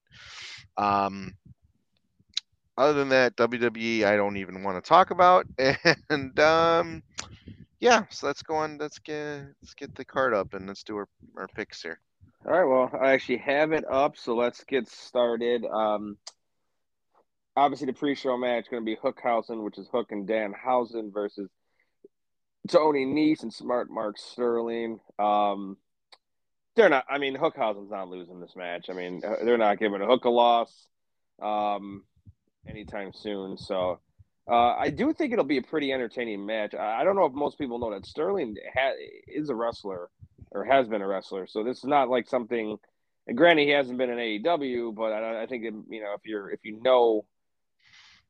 [0.77, 1.35] Um,
[2.77, 5.45] other than that, WWE I don't even want to talk about.
[6.09, 7.03] And um,
[7.79, 8.77] yeah, so let's go on.
[8.77, 11.99] Let's get let's get the card up and let's do our, our picks here.
[12.45, 15.65] All right, well, I actually have it up, so let's get started.
[15.65, 16.17] Um,
[17.55, 21.49] obviously, the pre-show match going to be Hookhausen, which is Hook and Dan Danhausen versus
[22.67, 24.99] Tony Nese and Smart Mark Sterling.
[25.19, 25.77] Um,
[26.75, 27.05] they're not.
[27.09, 28.87] I mean, Hookhausen's not losing this match.
[28.89, 30.87] I mean, uh, they're not giving a Hook a loss
[31.41, 32.03] um,
[32.67, 33.57] anytime soon.
[33.57, 33.99] So.
[34.45, 36.75] Uh, I do think it'll be a pretty entertaining match.
[36.75, 38.91] I, don't know if most people know that Sterling ha-
[39.25, 40.09] is a wrestler
[40.51, 41.47] or has been a wrestler.
[41.47, 42.77] So this is not like something.
[43.27, 46.25] And granted, he hasn't been in AEW, but I, I think it, you know if
[46.25, 47.25] you're if you know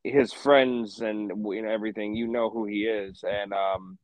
[0.03, 3.23] his friends and you know everything, you know who he is.
[3.23, 3.97] And um,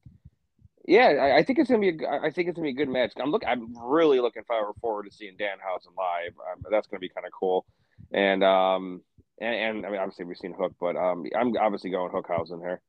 [0.86, 2.04] yeah, I, I think it's gonna be.
[2.04, 3.14] A, I think it's gonna be a good match.
[3.22, 3.44] I'm look.
[3.48, 6.34] I'm really looking forward to seeing Danhausen live.
[6.52, 7.66] Um, that's gonna be kind of cool.
[8.12, 9.02] And um,
[9.40, 12.82] and, and I mean, obviously we've seen Hook, but um, I'm obviously going Hookhausen here.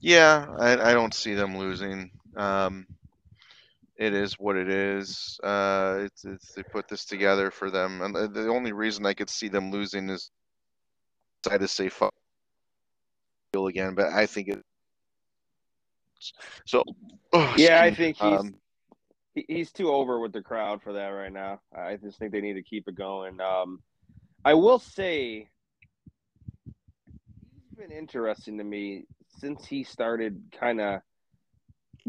[0.00, 2.10] Yeah, I, I don't see them losing.
[2.36, 2.86] Um,
[3.96, 5.38] it is what it is.
[5.42, 9.30] Uh, it's, it's they put this together for them, and the- only reason I could
[9.30, 10.30] see them losing is
[11.50, 12.12] I to say fuck
[13.54, 14.62] again, but I think it.
[16.66, 16.84] So,
[17.32, 18.54] oh, Yeah, I think he's Um,
[19.34, 21.60] he's too over with the crowd for that right now.
[21.76, 23.40] I just think they need to keep it going.
[23.40, 23.80] Um,
[24.44, 25.48] I will say
[27.04, 29.04] he's been interesting to me
[29.38, 31.00] since he started kind of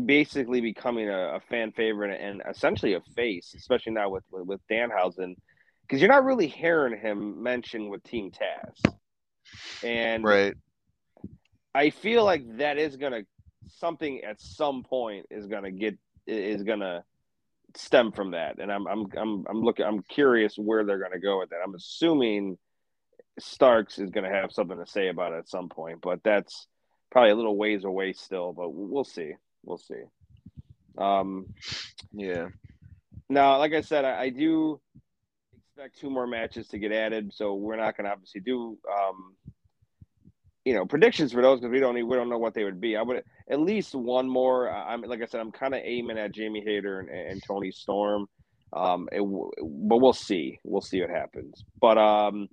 [0.03, 4.61] basically becoming a, a fan favorite and essentially a face, especially now with with, with
[4.69, 5.35] Danhausen,
[5.81, 8.95] because you're not really hearing him mention with Team Taz,
[9.83, 10.53] and right.
[11.73, 13.23] I feel like that is gonna
[13.67, 15.97] something at some point is gonna get
[16.27, 17.03] is gonna
[17.77, 19.85] stem from that, and I'm I'm I'm I'm looking.
[19.85, 21.59] I'm curious where they're going to go with that.
[21.65, 22.57] I'm assuming
[23.39, 26.67] Starks is going to have something to say about it at some point, but that's
[27.11, 28.53] probably a little ways away still.
[28.53, 29.33] But we'll see.
[29.63, 30.03] We'll see.
[30.97, 31.47] Um,
[32.13, 32.47] yeah.
[33.29, 34.79] Now, like I said, I, I do
[35.67, 39.35] expect two more matches to get added, so we're not going to obviously do um,
[40.65, 42.97] you know predictions for those because we don't we don't know what they would be.
[42.97, 44.69] I would at least one more.
[44.69, 48.27] I'm like I said, I'm kind of aiming at Jamie Hayter and, and Toni Storm,
[48.73, 50.59] um, it, but we'll see.
[50.63, 51.63] We'll see what happens.
[51.79, 52.49] But um,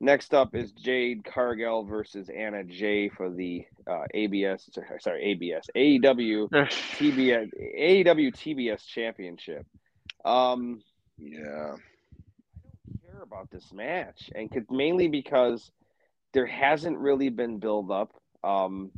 [0.00, 4.70] next up is Jade Cargill versus Anna Jay for the uh, ABS.
[5.00, 9.66] Sorry, ABS AEW TBS AEW TBS Championship.
[10.24, 10.80] Um,
[11.18, 11.76] yeah, I
[12.86, 15.72] don't care about this match, and mainly because
[16.32, 18.12] there hasn't really been build up.
[18.42, 18.90] Um,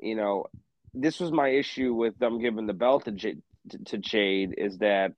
[0.00, 0.46] you know,
[0.94, 3.42] this was my issue with them giving the belt to, J-
[3.86, 5.12] to Jade is that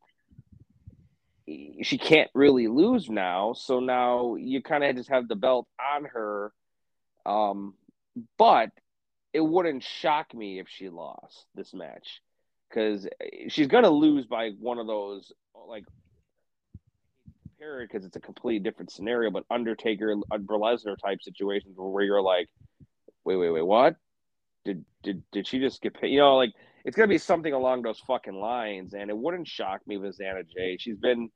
[1.47, 3.55] she can't really lose now.
[3.55, 6.53] So now you kind of just have the belt on her.
[7.27, 7.75] Um,
[8.39, 8.71] but
[9.33, 12.21] it wouldn't shock me if she lost this match
[12.69, 13.07] because
[13.49, 15.33] she's going to lose by one of those
[15.69, 15.85] like
[17.61, 22.05] compare it because it's a completely different scenario, but Undertaker, uh, Lesnar type situations where
[22.05, 22.49] you're like,
[23.25, 23.97] wait, wait, wait, what?
[24.65, 26.11] Did did did she just get paid?
[26.11, 26.53] You know, like
[26.85, 30.43] it's gonna be something along those fucking lines, and it wouldn't shock me with Anna
[30.45, 30.77] Jay.
[30.79, 31.31] She's been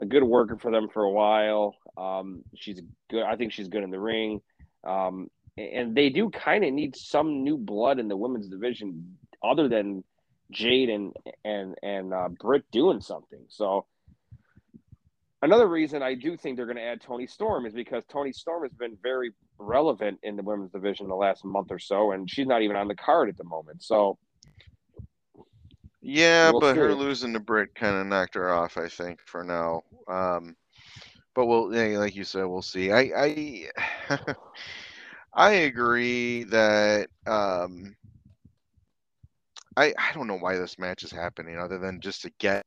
[0.00, 1.74] a good worker for them for a while.
[1.96, 3.22] Um, she's good.
[3.22, 4.40] I think she's good in the ring.
[4.86, 9.68] Um, and they do kind of need some new blood in the women's division, other
[9.68, 10.04] than
[10.50, 13.40] Jade and and and uh, Britt doing something.
[13.48, 13.86] So
[15.42, 18.62] Another reason I do think they're going to add Toni Storm is because Toni Storm
[18.62, 22.28] has been very relevant in the women's division in the last month or so, and
[22.28, 23.82] she's not even on the card at the moment.
[23.82, 24.18] So,
[26.00, 26.80] yeah, we'll but see.
[26.80, 29.82] her losing to Britt kind of knocked her off, I think, for now.
[30.08, 30.56] Um,
[31.34, 32.90] but we'll, yeah, like you said, we'll see.
[32.90, 33.66] I, I,
[35.34, 37.94] I agree that um,
[39.76, 42.64] I, I don't know why this match is happening, other than just to get.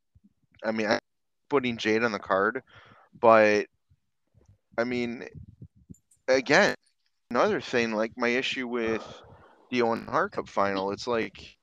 [0.63, 0.99] I mean, I,
[1.49, 2.63] putting Jade on the card,
[3.19, 3.65] but
[4.77, 5.27] I mean,
[6.27, 6.75] again,
[7.29, 9.03] another thing like my issue with
[9.69, 11.57] the Owen Hart Cup final, it's like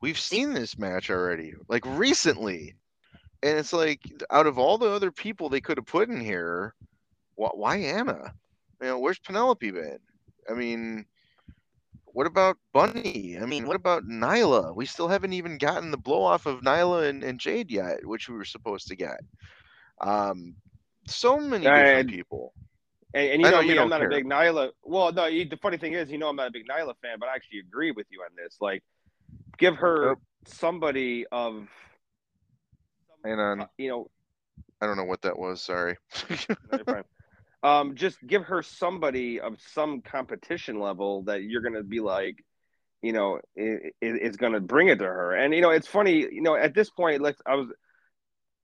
[0.00, 2.74] we've seen this match already, like recently,
[3.42, 4.00] and it's like
[4.30, 6.74] out of all the other people they could have put in here,
[7.34, 8.32] why Anna?
[8.80, 9.98] You know, where's Penelope been?
[10.50, 11.04] I mean,
[12.12, 13.38] what about Bunny?
[13.40, 14.74] I mean, what about Nyla?
[14.74, 18.28] We still haven't even gotten the blow off of Nyla and, and Jade yet, which
[18.28, 19.20] we were supposed to get.
[20.00, 20.56] Um,
[21.06, 22.52] so many different people.
[23.14, 24.08] And, and you know, know me, I'm not care.
[24.08, 24.70] a big Nyla.
[24.82, 27.28] Well, no, the funny thing is, you know, I'm not a big Nyla fan, but
[27.28, 28.56] I actually agree with you on this.
[28.60, 28.82] Like,
[29.58, 31.68] give her somebody of.
[33.24, 34.10] And on, you know,
[34.80, 35.62] I don't know what that was.
[35.62, 35.96] Sorry.
[37.62, 42.44] um, just give her somebody of some competition level that you're going to be like,
[43.02, 45.34] you know, is it, going to bring it to her.
[45.34, 46.18] And you know, it's funny.
[46.18, 47.40] You know, at this point, let's.
[47.46, 47.68] I was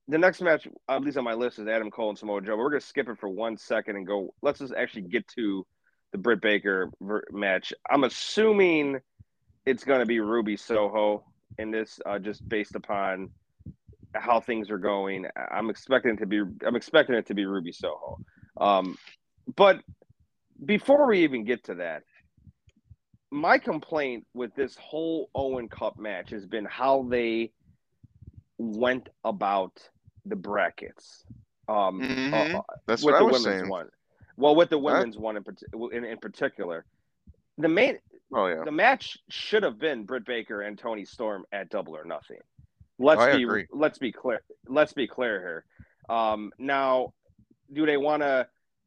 [0.06, 2.52] the next match, at least on my list, is Adam Cole and Samoa Joe.
[2.52, 4.34] But We're going to skip it for one second and go.
[4.42, 5.66] Let's just actually get to
[6.12, 6.90] the Britt Baker
[7.30, 7.72] match.
[7.90, 9.00] I'm assuming
[9.66, 11.24] it's going to be Ruby Soho
[11.58, 13.30] in this, uh, just based upon
[14.14, 15.26] how things are going.
[15.50, 16.42] I'm expecting to be.
[16.64, 18.18] I'm expecting it to be Ruby Soho.
[18.58, 18.96] Um,
[19.56, 19.80] but
[20.64, 22.02] before we even get to that,
[23.30, 27.52] my complaint with this whole Owen Cup match has been how they
[28.58, 29.78] went about
[30.24, 31.24] the brackets.
[31.68, 32.56] Um, mm-hmm.
[32.56, 33.68] uh, That's with what the I was saying.
[33.68, 33.88] one.
[34.36, 35.44] Well, with the women's one in,
[35.92, 36.84] in, in particular,
[37.58, 37.98] the main
[38.32, 42.04] oh yeah the match should have been Britt Baker and Toni Storm at Double or
[42.04, 42.38] Nothing.
[42.98, 44.40] Let's oh, be let's be clear.
[44.66, 46.16] Let's be clear here.
[46.16, 47.12] Um, now,
[47.72, 48.46] do they want to?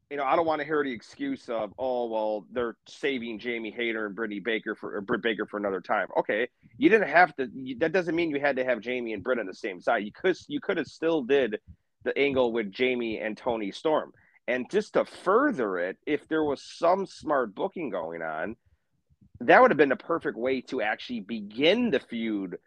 [0.10, 3.72] You know, I don't want to hear the excuse of, oh, well, they're saving Jamie
[3.72, 6.08] Hayter and Brittany Baker for or Britt Baker for another time.
[6.18, 7.50] Okay, you didn't have to.
[7.54, 10.04] You, that doesn't mean you had to have Jamie and Britt on the same side.
[10.04, 11.60] You could you could have still did
[12.04, 14.12] the angle with Jamie and Toni Storm.
[14.48, 18.56] And just to further it, if there was some smart booking going on,
[19.42, 22.58] that would have been the perfect way to actually begin the feud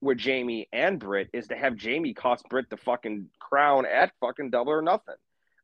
[0.00, 4.50] with Jamie and Britt is to have Jamie cost Britt the fucking crown at fucking
[4.50, 5.14] double or nothing.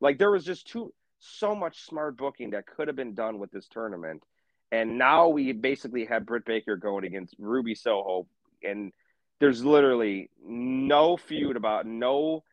[0.01, 3.51] Like there was just too so much smart booking that could have been done with
[3.51, 4.23] this tournament.
[4.71, 8.27] And now we basically have Britt Baker going against Ruby Soho,
[8.63, 8.93] and
[9.41, 12.45] there's literally no feud about no.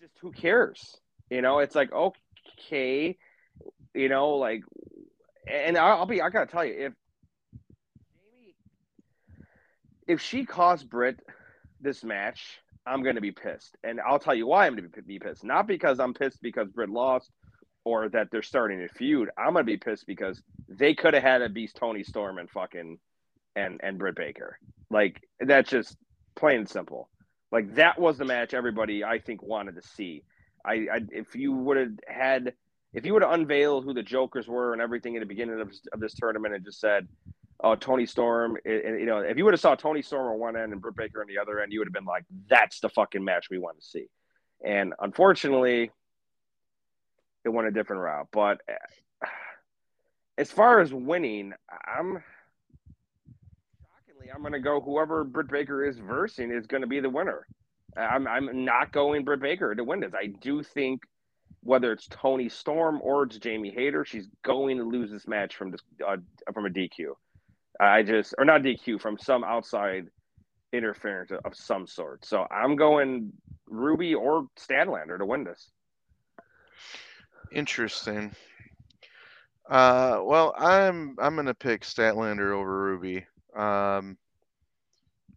[0.00, 0.96] Just who cares?
[1.30, 3.16] You know, it's like okay,
[3.94, 4.64] you know, like,
[5.46, 6.20] and I'll be.
[6.20, 6.92] I gotta tell you, if
[10.08, 11.20] if she cost Britt
[11.80, 15.02] this match, I'm going to be pissed, and I'll tell you why I'm going to
[15.02, 15.44] be pissed.
[15.44, 17.30] Not because I'm pissed because Britt lost
[17.84, 19.30] or that they're starting a feud.
[19.36, 22.50] I'm going to be pissed because they could have had a beast Toni Storm and
[22.50, 22.98] fucking
[23.56, 24.58] and and Britt Baker.
[24.90, 25.96] Like that's just
[26.34, 27.08] plain and simple.
[27.52, 30.24] Like that was the match everybody I think wanted to see.
[30.64, 32.54] I, I if you would have had
[32.92, 35.70] if you would have unveiled who the Jokers were and everything at the beginning of,
[35.92, 37.08] of this tournament and just said,
[37.60, 40.56] "Oh, Toni Storm," and, you know, if you would have saw Toni Storm on one
[40.56, 42.88] end and Britt Baker on the other end, you would have been like, "That's the
[42.88, 44.06] fucking match we want to see."
[44.64, 45.90] And unfortunately,
[47.44, 48.28] it went a different route.
[48.32, 48.60] But
[50.38, 52.22] as far as winning, I'm
[53.78, 57.10] shockingly, I'm going to go whoever Britt Baker is versing is going to be the
[57.10, 57.46] winner.
[57.96, 60.14] I'm I'm not going Britt Baker to win this.
[60.14, 61.02] I do think
[61.62, 65.70] whether it's Toni Storm or it's Jamie Hayter, she's going to lose this match from
[65.70, 66.16] this uh,
[66.52, 67.14] from a DQ.
[67.80, 70.06] I just or not DQ from some outside
[70.72, 72.24] interference of some sort.
[72.24, 73.32] So I'm going
[73.66, 75.70] Ruby or Statlander to win this.
[77.52, 78.32] Interesting.
[79.68, 83.24] Uh, well, I'm I'm gonna pick Statlander over Ruby
[83.56, 84.16] um,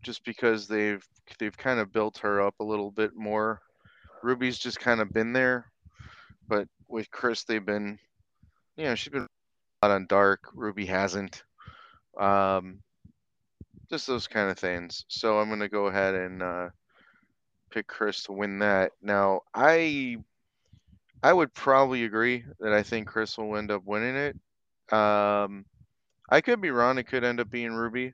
[0.02, 1.06] just because they've
[1.40, 3.62] they've kind of built her up a little bit more.
[4.24, 5.72] Ruby's just kind of been there,
[6.48, 8.00] but with Kris, they've been,
[8.76, 9.28] you know, she's been
[9.82, 10.50] on dark.
[10.54, 11.44] Ruby hasn't.
[12.20, 12.80] Um,
[13.90, 15.06] just those kind of things.
[15.08, 16.70] So I'm gonna go ahead and uh,
[17.70, 18.92] pick Kris to win that.
[19.02, 20.18] Now I
[21.24, 24.36] I would probably agree that I think Kris will end up winning it.
[24.94, 25.66] Um,
[26.30, 26.98] I could be wrong.
[26.98, 28.14] It could end up being Ruby.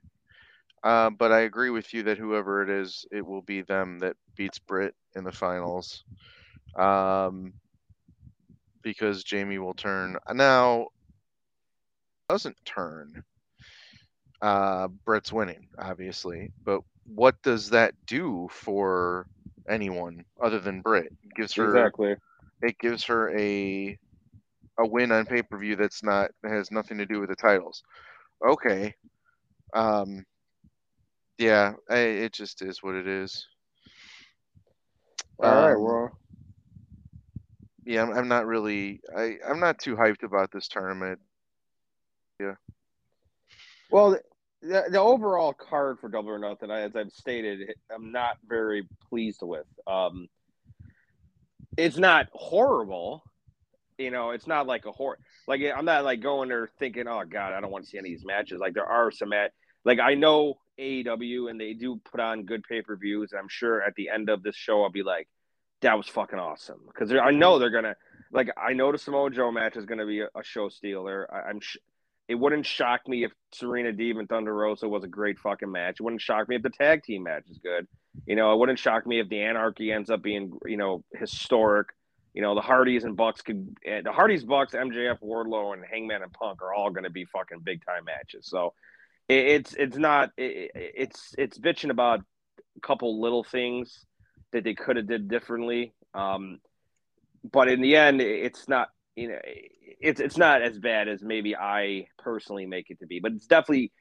[0.82, 4.16] Uh, but I agree with you that whoever it is, it will be them that
[4.36, 6.04] beats Britt in the finals.
[6.76, 7.54] Um,
[8.82, 10.18] because Jamie will turn.
[10.32, 10.88] Now,
[12.28, 13.24] doesn't turn.
[14.42, 16.50] Uh, Britt's winning, obviously.
[16.64, 19.26] But what does that do for
[19.68, 21.06] anyone other than Britt?
[21.06, 22.16] It gives her exactly.
[22.62, 23.98] It gives her a
[24.78, 27.82] a win on pay per view that's not has nothing to do with the titles.
[28.46, 28.94] Okay.
[29.72, 30.24] Um,
[31.38, 33.46] yeah, I, it just is what it is.
[35.42, 36.18] All um, right, well.
[37.84, 39.00] Yeah, I'm, I'm not really.
[39.16, 41.20] I I'm not too hyped about this tournament.
[42.40, 42.54] Yeah.
[43.94, 44.18] Well,
[44.60, 49.38] the, the overall card for Double or Nothing, as I've stated, I'm not very pleased
[49.40, 49.66] with.
[49.86, 50.26] Um,
[51.76, 53.22] it's not horrible
[53.98, 55.18] you know, it's not like a horror.
[55.46, 58.12] Like I'm not like going there thinking, oh god, I don't want to see any
[58.12, 58.58] of these matches.
[58.58, 59.52] Like there are some at
[59.84, 63.32] like I know AEW and they do put on good pay per views.
[63.38, 65.28] I'm sure at the end of this show I'll be like,
[65.82, 67.94] that was fucking awesome because I know they're gonna
[68.32, 71.28] like I know the Samoa Joe match is gonna be a, a show stealer.
[71.32, 71.76] I, am sh-
[72.28, 76.00] it wouldn't shock me if Serena Deeb and Thunder Rosa was a great fucking match.
[76.00, 77.86] It wouldn't shock me if the tag team match is good.
[78.26, 81.88] You know, it wouldn't shock me if the Anarchy ends up being you know historic
[82.34, 86.22] you know, the Hardys and Bucks could eh, the Hardys, Bucks, MJF, Wardlow, and Hangman
[86.22, 88.46] and Punk are all going to be fucking big time matches.
[88.46, 88.74] So
[89.28, 92.20] it, it's it's not it, it's it's bitching about
[92.76, 94.04] a couple little things
[94.50, 95.94] that they could have did differently.
[96.12, 96.58] Um,
[97.50, 101.56] but in the end, it's not you know it's it's not as bad as maybe
[101.56, 103.20] I personally make it to be.
[103.20, 103.92] But it's definitely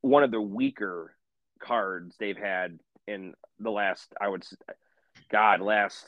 [0.00, 1.14] one of the weaker
[1.60, 4.44] cards they've had in the last I would
[5.30, 6.04] God last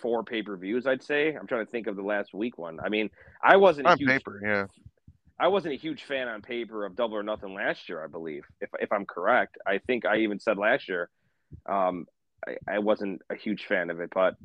[0.00, 0.86] four pay per views.
[0.86, 1.34] I'd say.
[1.34, 2.80] I'm trying to think of the last week one.
[2.80, 3.10] I mean,
[3.42, 4.66] I wasn't on huge, paper, yeah.
[5.38, 8.02] I wasn't a huge fan on paper of Double or Nothing last year.
[8.02, 11.10] I believe, if if I'm correct, I think I even said last year,
[11.66, 12.06] um,
[12.46, 14.36] I, I wasn't a huge fan of it, but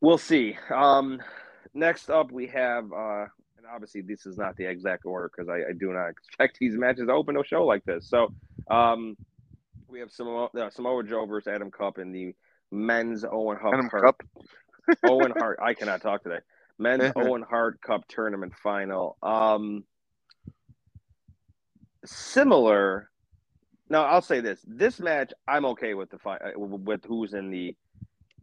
[0.00, 0.56] we'll see.
[0.72, 1.20] Um,
[1.74, 5.70] next up, we have, uh, and obviously this is not the exact order because I,
[5.70, 8.08] I, do not expect these matches to open a show like this.
[8.08, 8.32] So,
[8.70, 9.16] um,
[9.88, 12.34] we have Samoa, uh, Samoa Joe versus Adam Cup in the
[12.70, 14.22] men's Owen Hart Cup.
[15.04, 15.58] Owen Hart.
[15.62, 16.38] I cannot talk today.
[16.78, 19.16] Men's Owen Hart Cup tournament final.
[19.22, 19.84] Um,
[22.04, 23.10] similar.
[23.88, 27.50] Now I'll say this: this match, I'm okay with the fi- uh, with who's in
[27.50, 27.76] the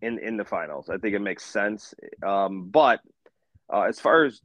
[0.02, 0.90] in in the finals.
[0.90, 1.94] I think it makes sense.
[2.26, 3.00] Um, but
[3.72, 4.42] uh, as far as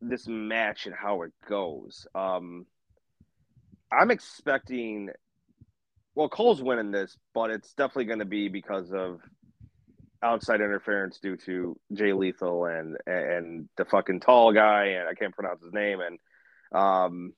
[0.00, 2.66] this match and how it goes, um,
[3.90, 5.10] I'm expecting
[6.14, 9.20] well, Cole's winning this, but it's definitely going to be because of
[10.22, 15.34] outside interference due to Jay Lethal and and the fucking tall guy, and I can't
[15.34, 16.18] pronounce his name, and
[16.78, 17.32] um,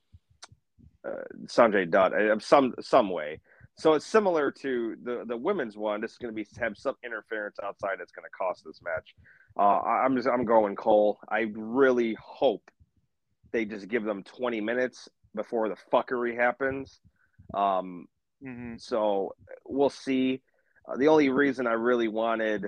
[1.06, 3.40] uh, Sanjay Dutt, uh, some some way.
[3.76, 6.00] So it's similar to the the women's one.
[6.00, 9.14] This is going to be have some interference outside that's going to cost this match.
[9.56, 11.18] Uh, I'm just I'm going Cole.
[11.28, 12.70] I really hope
[13.52, 17.00] they just give them 20 minutes before the fuckery happens.
[17.52, 18.08] Um,
[18.44, 18.80] Mhm.
[18.80, 19.34] So
[19.64, 20.42] we'll see.
[20.86, 22.66] Uh, the only reason I really wanted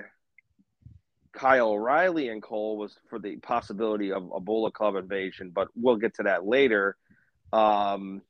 [1.33, 6.15] Kyle O'Reilly and Cole was for the possibility of a Club invasion, but we'll get
[6.15, 6.97] to that later.
[7.53, 8.21] Um,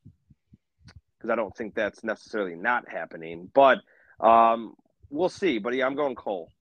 [1.17, 3.79] because I don't think that's necessarily not happening, but
[4.19, 4.75] um,
[5.09, 5.57] we'll see.
[5.57, 6.51] But yeah, I'm going Cole.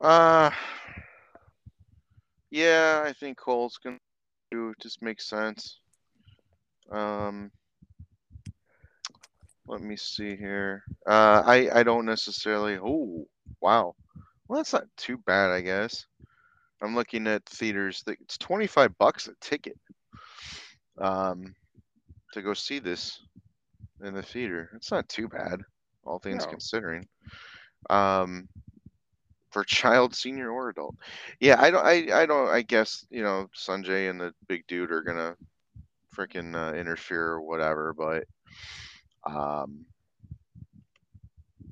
[0.00, 0.50] Uh,
[2.50, 3.98] yeah, I think Cole's gonna
[4.50, 4.70] do.
[4.70, 5.80] It just makes sense.
[6.90, 7.50] Um,
[9.66, 10.82] let me see here.
[11.06, 12.78] Uh, I I don't necessarily.
[12.78, 13.26] Oh,
[13.60, 13.94] wow.
[14.48, 16.06] Well, that's not too bad, I guess.
[16.82, 18.02] I'm looking at theaters.
[18.06, 19.78] that It's 25 bucks a ticket.
[20.98, 21.54] Um,
[22.32, 23.22] to go see this
[24.02, 24.70] in the theater.
[24.74, 25.62] It's not too bad,
[26.04, 26.50] all things No.
[26.50, 27.08] considering.
[27.90, 28.48] Um,
[29.54, 30.96] for child, senior, or adult.
[31.40, 31.86] Yeah, I don't.
[31.86, 32.48] I I don't.
[32.48, 35.36] I guess you know Sanjay and the big dude are gonna
[36.14, 37.94] freaking uh, interfere or whatever.
[37.94, 38.24] But
[39.24, 39.86] um,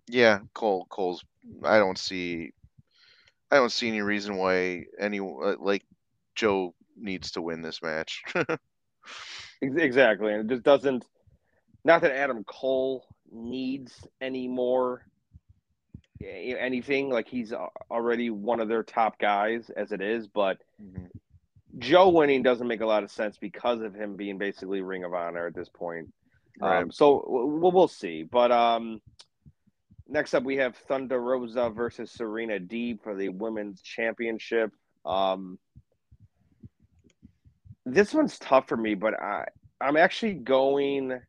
[0.09, 0.87] yeah, Cole.
[0.89, 1.25] Cole's.
[1.65, 2.53] I don't see.
[3.51, 5.85] I don't see any reason why any uh, like
[6.37, 8.23] Joe needs to win this match.
[9.63, 11.05] Exactly, and it just doesn't.
[11.85, 15.05] Not that Adam Cole needs any more
[16.25, 17.11] anything.
[17.11, 17.53] Like he's
[17.91, 21.11] already one of their top guys as it is, but Mhm.
[21.79, 25.15] Joe winning doesn't make a lot of sense because of him being basically Ring of
[25.15, 26.13] Honor at this point.
[26.61, 26.83] Right.
[26.83, 28.25] Um, so we'll, we'll see.
[28.25, 29.01] But um,
[30.07, 34.71] next up, we have Thunder Rosa versus Serena Deeb for the women's championship.
[35.07, 35.59] Um,
[37.87, 39.47] this one's tough for me, but I
[39.81, 41.21] I'm actually going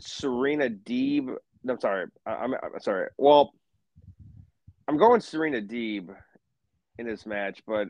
[0.00, 1.36] Serena Deeb.
[1.68, 2.06] I'm sorry.
[2.26, 3.08] I'm, I'm sorry.
[3.18, 3.52] Well,
[4.88, 6.14] I'm going Serena Deeb
[6.98, 7.88] in this match, but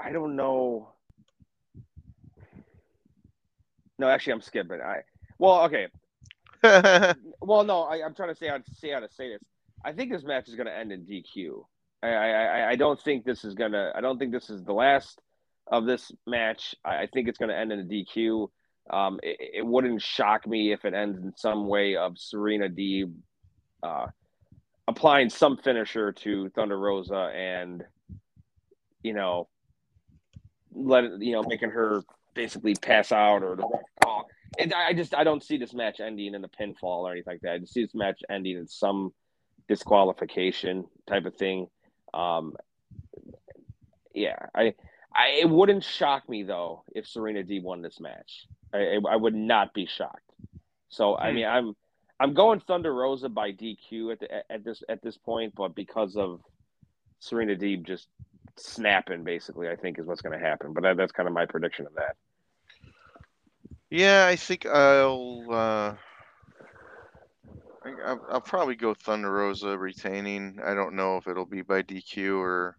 [0.00, 0.88] I don't know.
[3.98, 4.80] No, actually, I'm skipping.
[4.80, 5.00] I
[5.38, 5.86] well, okay.
[7.40, 9.40] Well, no, I, I'm trying to say how to see how to say this.
[9.84, 11.64] I think this match is going to end in DQ.
[12.02, 13.92] I, I, I- I don't think this is gonna.
[13.94, 15.20] I don't think this is the last
[15.66, 16.74] of this match.
[16.84, 18.48] I, I think it's going to end in a DQ.
[18.92, 23.12] Um, it, it wouldn't shock me if it ends in some way of Serena Deeb
[23.82, 24.06] uh,
[24.86, 27.84] applying some finisher to Thunder Rosa and
[29.02, 29.48] you know
[30.74, 32.02] let it, you know making her
[32.34, 33.56] basically pass out or
[34.02, 34.28] call.
[34.58, 37.40] And I just I don't see this match ending in a pinfall or anything like
[37.42, 37.52] that.
[37.52, 39.12] I just see this match ending in some
[39.68, 41.68] disqualification type of thing.
[42.12, 42.54] Um,
[44.14, 44.74] yeah, I,
[45.14, 48.46] I it wouldn't shock me though if Serena D won this match.
[48.72, 50.30] I, I, would not be shocked.
[50.88, 51.36] So I Hmm.
[51.36, 51.76] mean, I'm
[52.20, 56.16] I'm going Thunder Rosa by DQ at the, at this at this point, but because
[56.16, 56.40] of
[57.20, 58.08] Serena Deeb just
[58.56, 60.72] snapping, basically, I think is what's going to happen.
[60.72, 62.16] But that, that's kind of my prediction of that.
[63.90, 65.46] Yeah, I think I'll.
[65.50, 65.94] Uh,
[67.84, 70.58] I, I'll, I'll probably go Thunder Rosa retaining.
[70.64, 72.76] I don't know if it'll be by DQ or,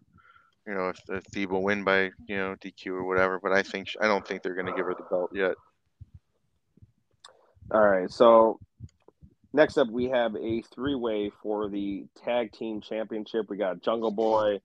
[0.66, 3.38] you know, if, if Deeb will win by you know DQ or whatever.
[3.42, 5.54] But I think I don't think they're going to give her the belt yet.
[7.70, 8.60] All right, so
[9.52, 13.46] next up we have a three-way for the tag team championship.
[13.48, 14.60] We got Jungle Boy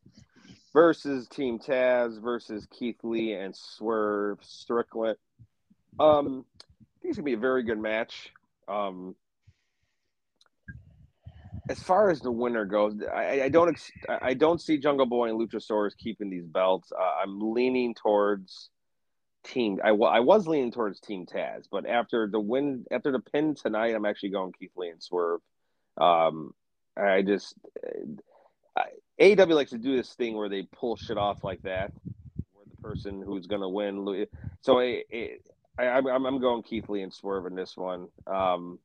[0.73, 5.17] versus Team Taz versus Keith Lee and Swerve Strickland.
[5.99, 6.45] Um,
[6.81, 8.31] I think it's gonna be a very good match.
[8.67, 9.15] Um,
[11.69, 15.29] as far as the winner goes, I, I don't ex- I don't see Jungle Boy
[15.29, 16.91] and Luchasaurus keeping these belts.
[16.91, 18.69] Uh, I'm leaning towards
[19.49, 19.79] team.
[19.83, 23.95] I, I was leaning towards Team Taz, but after the win, after the pin tonight,
[23.95, 25.41] I'm actually going Keith Lee and Swerve.
[25.97, 26.53] Um,
[26.97, 27.55] I just
[28.77, 28.83] uh,
[29.19, 31.91] AEW likes to do this thing where they pull shit off like that,
[32.53, 34.27] where the person who's gonna win.
[34.61, 35.03] So I,
[35.77, 38.07] I'm I'm going Keith Lee and Swerve in this one.
[38.27, 38.79] Um,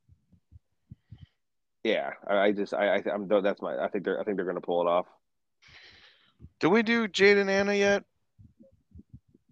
[1.83, 4.45] yeah, I, I just I, I I'm that's my I think they're I think they're
[4.45, 5.05] gonna pull it off.
[6.59, 8.03] Did we do Jade and Anna yet?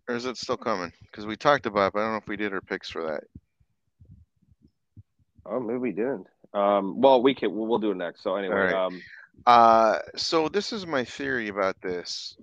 [0.07, 0.91] Or is it still coming?
[1.01, 3.03] Because we talked about, it, but I don't know if we did our picks for
[3.05, 3.23] that.
[5.45, 6.27] Oh, maybe we didn't.
[6.53, 8.21] Um, well, we can we'll, we'll do it next.
[8.23, 8.73] So anyway, right.
[8.73, 9.01] um,
[9.45, 12.37] Uh, so this is my theory about this.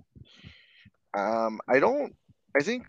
[1.13, 2.15] Um, I don't.
[2.55, 2.85] I think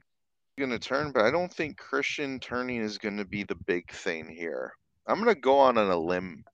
[0.59, 3.91] going to turn, but I don't think Christian turning is going to be the big
[3.91, 4.73] thing here.
[5.07, 6.45] I'm going to go on on a limb,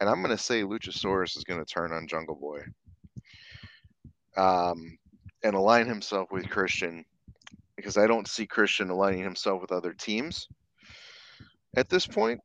[0.00, 2.62] and I'm going to say Luchasaurus is going to turn on Jungle Boy,
[4.36, 4.98] um,
[5.42, 7.04] and align himself with Christian,
[7.76, 10.48] because I don't see Christian aligning himself with other teams
[11.76, 12.40] at this point.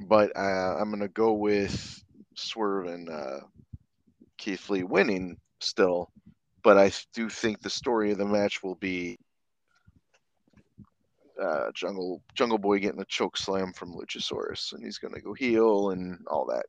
[0.00, 2.02] But uh, I'm going to go with
[2.36, 3.40] Swerve and uh,
[4.36, 6.10] Keith Lee winning still,
[6.62, 9.18] but I do think the story of the match will be
[11.40, 15.90] uh, Jungle Jungle Boy getting a choke slam from Luchasaurus, and he's gonna go heel
[15.90, 16.66] and all that.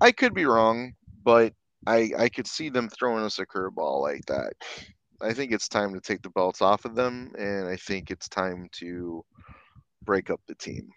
[0.00, 1.52] I could be wrong, but
[1.86, 4.52] I I could see them throwing us a curveball like that.
[5.24, 8.28] I think it's time to take the belts off of them, and I think it's
[8.28, 9.24] time to
[10.04, 10.90] break up the team.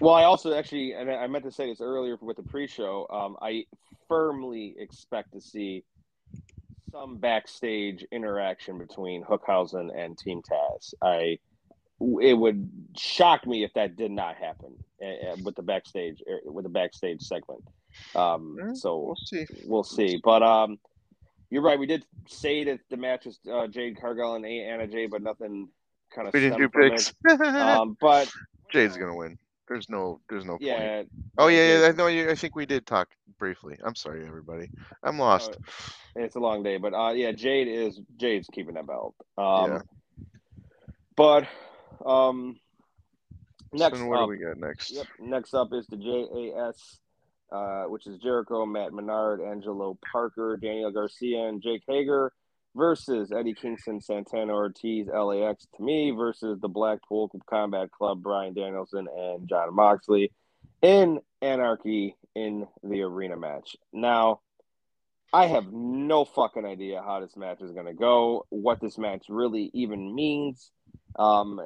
[0.00, 3.06] Well, I also actually, and I meant to say this earlier with the pre-show.
[3.10, 3.64] Um, I
[4.08, 5.84] firmly expect to see
[6.90, 10.94] some backstage interaction between Hookhausen and Team Taz.
[11.02, 11.38] I
[12.20, 16.64] it would shock me if that did not happen uh, with the backstage er, with
[16.64, 17.62] the backstage segment.
[18.14, 19.46] Um, yeah, so we'll see.
[19.64, 20.20] We'll see.
[20.22, 20.78] But um,
[21.54, 21.78] you're right.
[21.78, 25.68] We did say that the match was uh, Jade Cargill and Anna Jay, but nothing
[26.14, 26.34] kind of.
[26.34, 27.14] We didn't do picks.
[27.40, 28.28] um, but
[28.72, 29.38] Jade's gonna win.
[29.68, 30.96] There's no, there's no yeah.
[30.96, 31.08] Point.
[31.38, 31.86] Oh yeah, yeah.
[31.86, 32.08] I know.
[32.08, 33.78] You, I think we did talk briefly.
[33.84, 34.68] I'm sorry, everybody.
[35.04, 35.52] I'm lost.
[35.52, 39.14] Uh, it's a long day, but uh, yeah, Jade is Jade's keeping that belt.
[39.38, 39.80] Um, yeah.
[41.16, 41.46] But
[42.04, 42.58] um,
[43.72, 44.90] next, so what up, do we got next?
[44.90, 45.06] Yep.
[45.20, 46.98] Next up is the JAS,
[47.52, 52.32] uh, which is Jericho, Matt Menard, Angelo Parker, Daniel Garcia, and Jake Hager
[52.74, 59.06] versus Eddie Kingston, Santana Ortiz, LAX to me versus the Blackpool Combat Club, Bryan Danielson
[59.16, 60.32] and Jon Moxley
[60.82, 63.76] in Anarchy in the arena match.
[63.92, 64.40] Now,
[65.32, 69.26] I have no fucking idea how this match is going to go, what this match
[69.28, 70.70] really even means.
[71.16, 71.60] Um,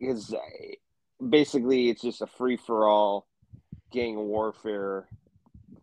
[0.00, 0.34] is
[1.28, 3.26] basically it's just a free for all
[3.92, 5.06] gang warfare,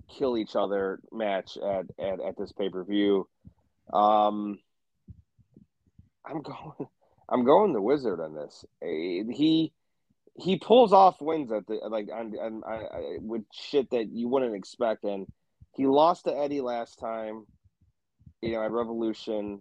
[0.10, 3.28] kill each other match at at, at this pay per view.
[3.94, 4.60] Um,
[6.26, 6.88] I'm going.
[7.32, 8.66] I'm going the Wizard on this.
[8.82, 9.72] He
[10.36, 12.64] he pulls off wins at the like on, on,
[13.22, 15.28] with shit that you wouldn't expect, and
[15.76, 17.46] he lost to Eddie last time.
[18.42, 19.60] You know, at Revolution.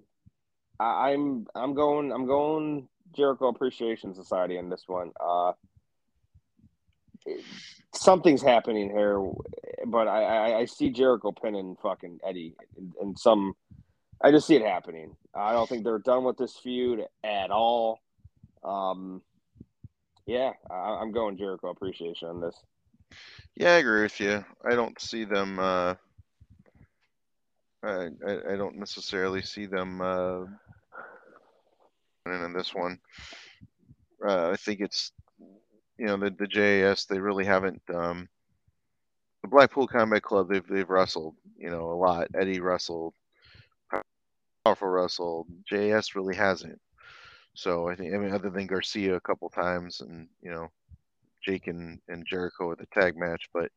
[0.81, 5.11] I, I'm I'm going I'm going Jericho Appreciation Society in this one.
[5.21, 5.53] Uh,
[7.95, 9.21] something's happening here,
[9.87, 13.55] but I, I, I see Jericho pinning fucking Eddie and, in some
[14.21, 15.17] I just see it happening.
[15.35, 18.01] I don't think they're done with this feud at all.
[18.65, 19.23] Um,
[20.27, 22.57] yeah, I, am going Jericho appreciation on this.
[23.55, 24.45] Yeah, I agree with you.
[24.69, 25.59] I don't see them.
[25.59, 25.95] Uh,
[27.85, 30.41] I, I, I don't necessarily see them uh,
[32.27, 32.99] in this one.
[34.27, 35.13] Uh, I think it's
[35.99, 37.83] you know the the JAS they really haven't.
[37.93, 38.29] Um,
[39.43, 42.29] the Blackpool Combat Club they've they've wrestled you know a lot.
[42.35, 43.15] Eddie wrestled
[44.65, 45.47] powerful Russell.
[45.67, 46.81] JAS really hasn't.
[47.55, 50.69] So I think I mean other than Garcia a couple times and you know
[51.43, 53.71] Jake and, and Jericho with the tag match, but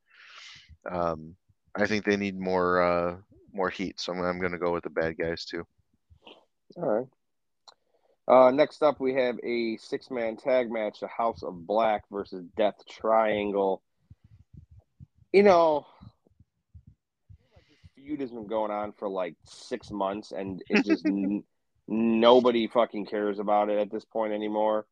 [0.92, 1.36] um,
[1.76, 3.16] I think they need more uh,
[3.54, 4.00] more heat.
[4.00, 5.66] So I'm, I'm going to go with the bad guys too.
[6.78, 7.08] All right.
[8.28, 12.46] Uh, next up, we have a six man tag match: the House of Black versus
[12.56, 13.82] Death Triangle.
[15.34, 15.86] You know,
[17.96, 21.44] feud has been going on for like six months, and it just n-
[21.88, 24.86] nobody fucking cares about it at this point anymore.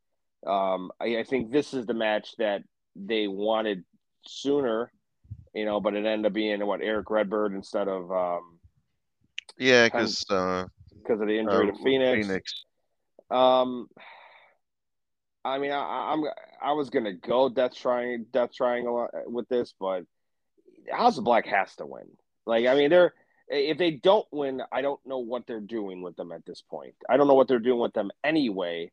[0.46, 2.64] Um, I, I, think this is the match that
[2.96, 3.84] they wanted
[4.26, 4.90] sooner,
[5.54, 8.60] you know, but it ended up being what Erick Redbeard instead of um,
[9.58, 10.66] yeah, because uh,
[11.02, 12.26] because of the injury uh, to Fénix.
[12.26, 12.42] Fénix.
[13.32, 13.88] Um,
[15.46, 16.24] I mean, I, I'm
[16.62, 20.04] I was gonna go Death Triangle, Death Triangle uh, with this, but
[20.92, 22.08] House of Black has to win.
[22.46, 23.14] Like, I mean, they're
[23.48, 26.96] if they don't win, I don't know what they're doing with them at this point.
[27.10, 28.92] I don't know what they're doing with them anyway.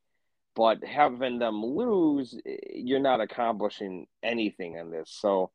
[0.55, 2.35] But having them lose,
[2.73, 5.15] you're not accomplishing anything in this.
[5.21, 5.51] So,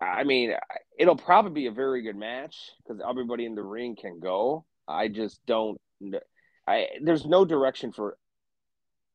[0.00, 0.54] I mean,
[0.98, 4.64] it'll probably be a very good match because everybody in the ring can go.
[4.88, 5.78] I just don't.
[6.68, 8.16] I there's no direction for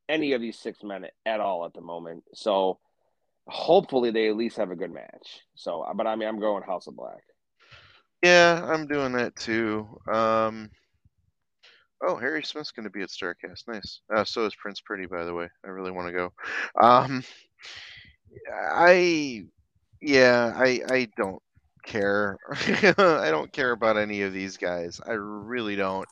[0.09, 2.23] any of these six men at all at the moment.
[2.33, 2.79] So,
[3.47, 5.41] hopefully, they at least have a good match.
[5.55, 7.23] So, but I mean, I'm going House of Black.
[8.23, 9.87] Yeah, I'm doing that too.
[10.11, 10.69] Um,
[12.07, 13.67] oh, Harry Smith's going to be at Starrcast.
[13.67, 13.99] Nice.
[14.13, 15.49] Uh, so is Prince Pretty, by the way.
[15.65, 16.33] I really want to go.
[16.81, 17.23] Um,
[18.73, 19.43] I,
[20.01, 21.41] yeah, I, I don't
[21.85, 22.37] care.
[22.97, 25.01] I don't care about any of these guys.
[25.05, 26.07] I really don't.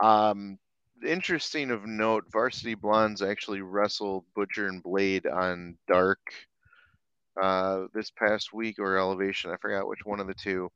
[0.00, 0.58] Um,
[1.06, 6.20] interesting of note, Varsity Blondes actually wrestled Butcher and Blade on Dark
[7.40, 9.50] uh, this past week or Elevation.
[9.50, 10.70] I forgot which one of the two.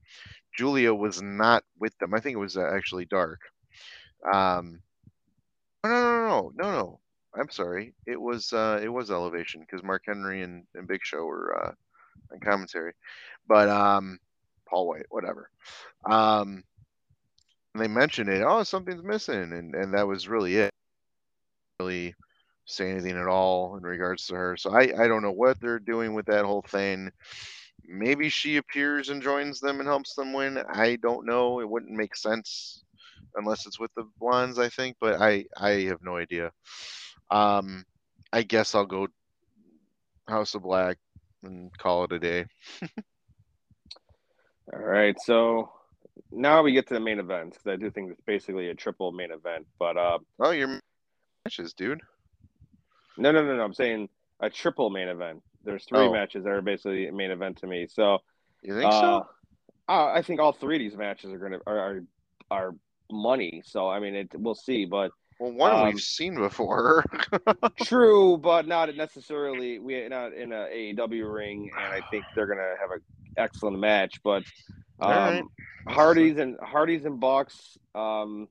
[0.56, 2.14] Julia was not with them.
[2.14, 3.40] I think it was uh, actually Dark.
[4.32, 4.80] Um,
[5.84, 7.00] no, no, no, no, no.
[7.34, 7.94] I'm sorry.
[8.06, 11.72] It was uh, it was Elevation because Mark Henry and, and Big Show were uh,
[12.32, 12.92] on commentary,
[13.48, 14.18] but um,
[14.68, 15.50] Paul White, whatever.
[16.04, 16.62] Um,
[17.74, 18.42] they mentioned it.
[18.46, 20.70] Oh, something's missing, and and that was really it.
[21.80, 22.14] really
[22.64, 24.56] say anything at all in regards to her.
[24.56, 27.10] So I, I don't know what they're doing with that whole thing.
[27.84, 30.58] Maybe she appears and joins them and helps them win.
[30.72, 31.60] I don't know.
[31.60, 32.84] It wouldn't make sense
[33.36, 36.52] unless it's with the blondes, I think, but I I have no idea.
[37.30, 37.84] Um
[38.32, 39.08] I guess I'll go
[40.28, 40.98] House of Black
[41.42, 42.46] and call it a day.
[44.72, 45.72] All right, so
[46.32, 49.12] now we get to the main event because I do think it's basically a triple
[49.12, 49.66] main event.
[49.78, 50.80] But uh, oh, your
[51.44, 52.00] matches, dude.
[53.16, 53.62] No, no, no, no.
[53.62, 54.08] I'm saying
[54.40, 55.42] a triple main event.
[55.64, 56.12] There's three oh.
[56.12, 57.86] matches that are basically a main event to me.
[57.88, 58.18] So
[58.62, 59.26] you think uh, so?
[59.88, 62.02] I think all three of these matches are gonna are are,
[62.50, 62.74] are
[63.10, 63.62] money.
[63.64, 64.84] So I mean, it we'll see.
[64.84, 67.04] But well, one um, we've seen before.
[67.82, 69.78] true, but not necessarily.
[69.78, 73.00] We not in a AEW ring, and I think they're gonna have an
[73.36, 74.22] excellent match.
[74.22, 74.44] But
[75.02, 75.44] um, right.
[75.88, 78.48] Hardy's and Hardy's and Bucks, um,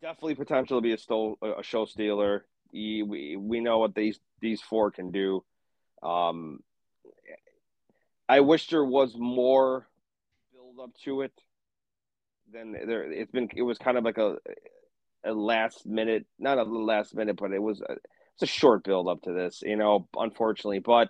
[0.00, 2.46] definitely potential to be a, stole, a show stealer.
[2.72, 5.44] We we know what these these four can do.
[6.02, 6.60] Um,
[8.28, 9.86] I wish there was more
[10.52, 11.32] build up to it.
[12.52, 14.36] Then there, it's been it was kind of like a
[15.24, 17.92] a last minute, not a last minute, but it was a,
[18.34, 20.78] it's a short build up to this, you know, unfortunately.
[20.78, 21.08] But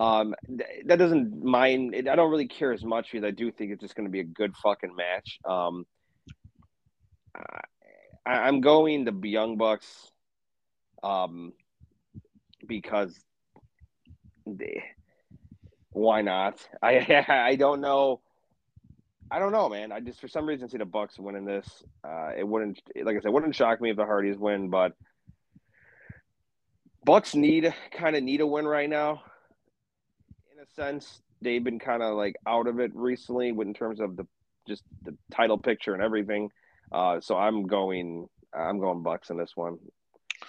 [0.00, 1.94] um, th- that doesn't mind.
[1.94, 4.10] It, I don't really care as much because I do think it's just going to
[4.10, 5.38] be a good fucking match.
[5.44, 5.86] Um,
[8.26, 10.10] I, am going the Young Bucks,
[11.02, 11.52] um,
[12.66, 13.14] because
[14.46, 14.82] they,
[15.90, 16.66] why not?
[16.82, 18.20] I I don't know
[19.30, 19.92] I don't know, man.
[19.92, 21.84] I just for some reason see the Bucks winning this.
[22.02, 24.94] Uh, it wouldn't, like I said, wouldn't shock me if the Hardys win, but
[27.04, 29.22] Bucks need kind of need a win right now.
[30.74, 34.26] Sense, they've been kind of like out of it recently, in terms of the
[34.66, 36.50] just the title picture and everything.
[36.92, 39.78] Uh, so I'm going, I'm going Bucks in this one.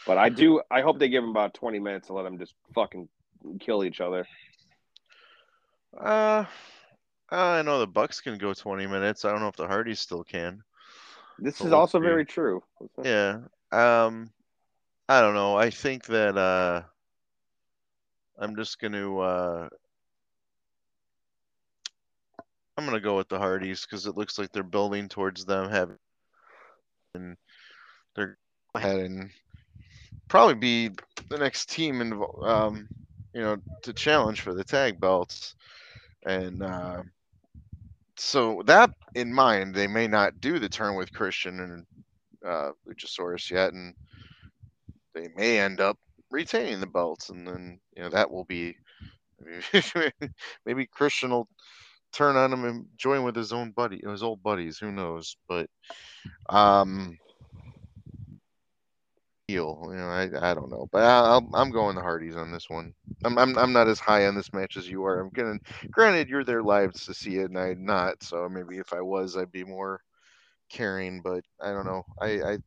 [0.07, 2.53] But I do, I hope they give them about 20 minutes to let them just
[2.74, 3.07] fucking
[3.59, 4.26] kill each other.
[5.97, 6.45] Uh,
[7.30, 9.26] I know the Bucks can go 20 minutes.
[9.26, 10.63] I don't know if the Hardys still can.
[11.39, 12.61] This is also very true.
[13.03, 13.39] Yeah.
[13.72, 14.32] Um
[15.09, 15.55] I don't know.
[15.55, 16.84] I think that uh
[18.38, 19.69] I'm just going to uh
[22.88, 25.98] I'm to go with the Hardys cuz it looks like they're building towards them having
[27.16, 27.38] and
[28.16, 28.38] they're
[28.76, 29.32] ahead and
[30.30, 30.90] probably be
[31.30, 32.14] the next team in
[32.44, 32.88] um
[33.34, 35.56] you know to challenge for the tag belts.
[36.26, 37.04] And uh
[38.18, 41.86] so that in mind, they may not do the turn with Christian and
[42.46, 43.96] uh, Luchasaurus yet, and
[45.16, 45.98] they may end up
[46.32, 48.76] retaining the belts, and then you know that will be
[50.66, 51.48] maybe Christian will
[52.12, 54.78] turn on him and join with his own buddy, his old buddies.
[54.78, 55.38] Who knows?
[55.47, 55.70] But
[56.49, 57.18] um,
[59.51, 59.82] heel.
[59.89, 62.93] You know, I, I don't know, but I, I'm going the Hardys on this one.
[63.24, 65.20] I'm, I'm I'm not as high on this match as you are.
[65.20, 65.59] I'm gonna.
[65.89, 68.24] Granted, you're there live to see it, and I'm not.
[68.24, 70.01] So maybe if I was, I'd be more
[70.70, 71.22] caring.
[71.22, 72.03] But I don't know.
[72.20, 72.57] I I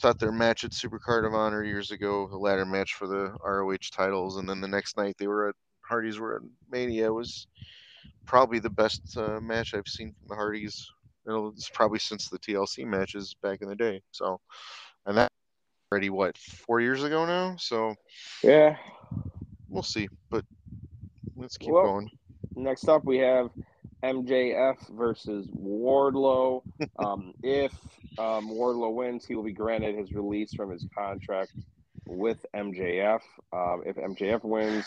[0.00, 3.90] thought their match at Supercard of Honor years ago, the ladder match for the ROH
[3.92, 7.46] titles, and then the next night they were at Hardys were at Mania was
[8.26, 10.90] probably the best uh, match I've seen from the Hardys.
[11.26, 14.02] It's probably since the TLC matches back in the day.
[14.10, 14.40] So,
[15.06, 15.30] and that
[15.92, 17.56] already what four years ago now.
[17.58, 17.94] So
[18.42, 18.76] yeah,
[19.68, 20.08] we'll see.
[20.30, 20.44] But
[21.36, 22.10] let's keep well, going.
[22.56, 23.50] Next up, we have
[24.02, 26.62] MJF versus Wardlow.
[26.98, 27.72] Um, if
[28.18, 31.52] um, Wardlow wins, he will be granted his release from his contract
[32.06, 33.20] with MJF.
[33.52, 34.84] Um, if MJF wins,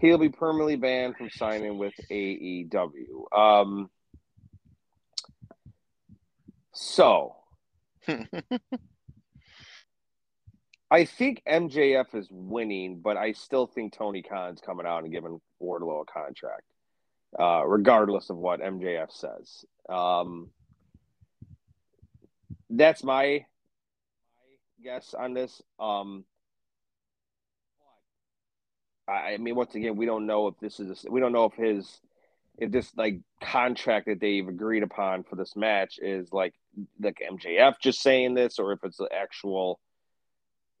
[0.00, 3.36] he'll be permanently banned from signing with AEW.
[3.36, 3.90] Um,
[6.72, 7.36] so
[10.90, 15.40] I think MJF is winning, but I still think Tony Khan's coming out and giving
[15.62, 16.64] Wardlow a contract,
[17.38, 19.64] uh, regardless of what MJF says.
[19.88, 20.50] Um,
[22.68, 23.44] that's my, my
[24.82, 25.62] guess on this.
[25.78, 26.24] Um,
[29.10, 31.54] I, mean, once again, we don't know if this is a, we don't know if
[31.54, 32.00] his
[32.58, 36.54] if this like contract that they've agreed upon for this match is like
[37.00, 39.80] like MJF just saying this or if it's the actual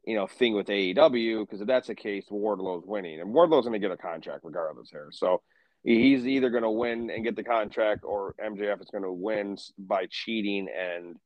[0.04, 3.80] you know thing with AEW because if that's the case, Wardlow's winning, and Wardlow's going
[3.80, 5.08] to get a contract regardless here.
[5.12, 5.42] So
[5.82, 9.56] he's either going to win and get the contract, or MJF is going to win
[9.78, 11.16] by cheating, and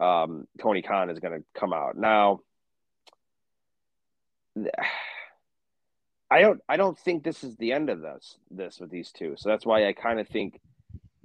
[0.00, 1.96] um, Tony Khan is going to come out.
[1.96, 2.40] Now,
[6.30, 9.34] I don't, I don't think this is the end of this, this with these two.
[9.36, 10.60] So that's why I kind of think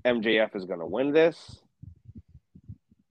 [0.05, 1.59] MJF is going to win this,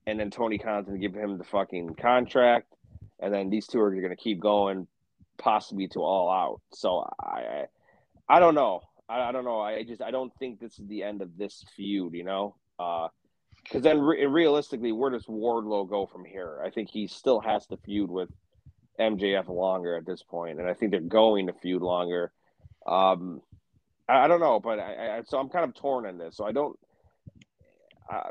[0.07, 2.74] and then Tony Khan's going to give him the fucking contract
[3.20, 4.86] and then these two are going to keep going,
[5.38, 6.61] possibly to all out.
[6.72, 7.66] So I, I,
[8.28, 8.80] I don't know.
[9.09, 9.61] I, I, don't know.
[9.61, 12.14] I just I don't think this is the end of this feud.
[12.14, 16.62] You know, because uh, then re- realistically, where does Wardlow go from here?
[16.64, 18.30] I think he still has to feud with
[19.01, 22.30] MJF longer at this point, and I think they're going to feud longer.
[22.86, 23.40] Um,
[24.09, 26.36] I, I don't know, but I, I, so I'm kind of torn on this.
[26.36, 26.78] So I don't.
[28.12, 28.30] Uh,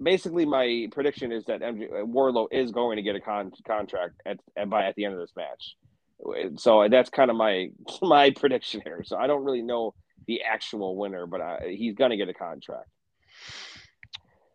[0.00, 4.38] basically, my prediction is that MJ Wardlow is going to get a con- contract at,
[4.56, 5.76] at by at the end of this match.
[6.56, 7.70] So that's kind of my
[8.02, 9.02] my prediction here.
[9.04, 9.94] So I don't really know
[10.26, 12.88] the actual winner, but I, he's going to get a contract.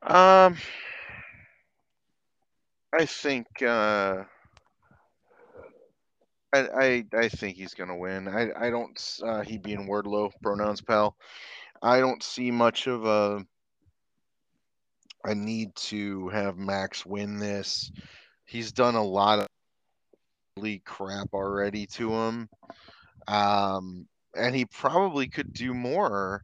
[0.01, 0.57] Um,
[2.91, 4.23] I think uh,
[6.53, 8.27] I, I I think he's going to win.
[8.27, 11.15] I I don't uh, he being Wardlow pronouns pal.
[11.81, 13.45] I don't see much of a
[15.25, 17.91] I need to have Max win this.
[18.45, 19.47] He's done a lot of
[20.85, 22.49] crap already to him.
[23.27, 26.43] Um, and he probably could do more.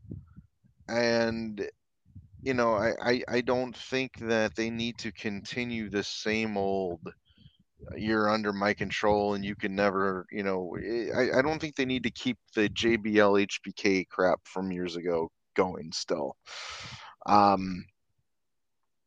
[0.88, 1.70] And
[2.42, 7.14] you know, I, I, I don't think that they need to continue the same old
[7.96, 11.76] you're under my control and you can never, you know, eh, I, I don't think
[11.76, 16.36] they need to keep the JBL HBK crap from years ago going still.
[17.26, 17.86] Um,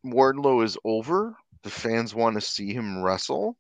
[0.04, 1.36] Wardlow is over.
[1.62, 3.56] The fans want to see him wrestle.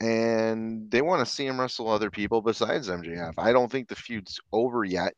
[0.00, 3.34] And they want to see him wrestle other people besides MJF.
[3.36, 5.14] I don't think the feud's over yet,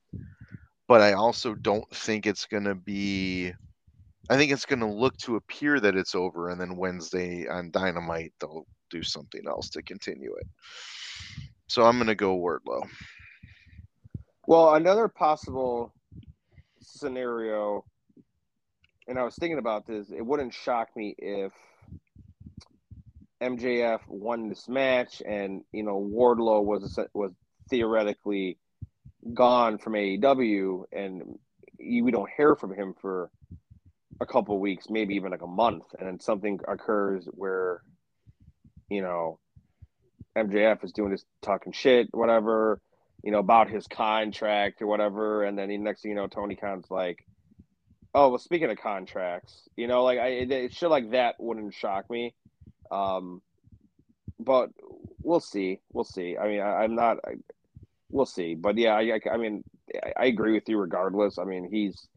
[0.88, 3.52] but I also don't think it's going to be.
[4.30, 7.70] I think it's going to look to appear that it's over, and then Wednesday on
[7.70, 10.46] Dynamite, they'll do something else to continue it.
[11.66, 12.88] So I'm going to go Wardlow.
[14.46, 15.92] Well, another possible
[16.80, 17.84] scenario
[19.10, 21.52] and I was thinking about this, it wouldn't shock me if
[23.42, 27.32] MJF won this match and you know Wardlow was was
[27.68, 28.58] theoretically
[29.34, 31.38] gone from AEW and
[31.78, 33.30] we don't hear from him for
[34.20, 37.82] a couple weeks, maybe even like a month, and then something occurs where
[38.88, 39.38] you know
[40.36, 42.80] MJF is doing this talking shit, whatever,
[43.22, 46.56] you know, about his contract or whatever, and then the next thing you know, Tony
[46.56, 47.24] Khan's like,
[48.12, 52.10] Oh well, speaking of contracts, you know, like I it, shit like that wouldn't shock
[52.10, 52.34] me,
[52.90, 53.40] um,
[54.38, 54.70] but
[55.22, 56.36] we'll see, we'll see.
[56.36, 57.34] I mean, I, am not, I,
[58.10, 59.62] we'll see, but yeah, I, I, I mean,
[59.94, 61.38] I, I, agree with you regardless.
[61.38, 62.08] I mean, he's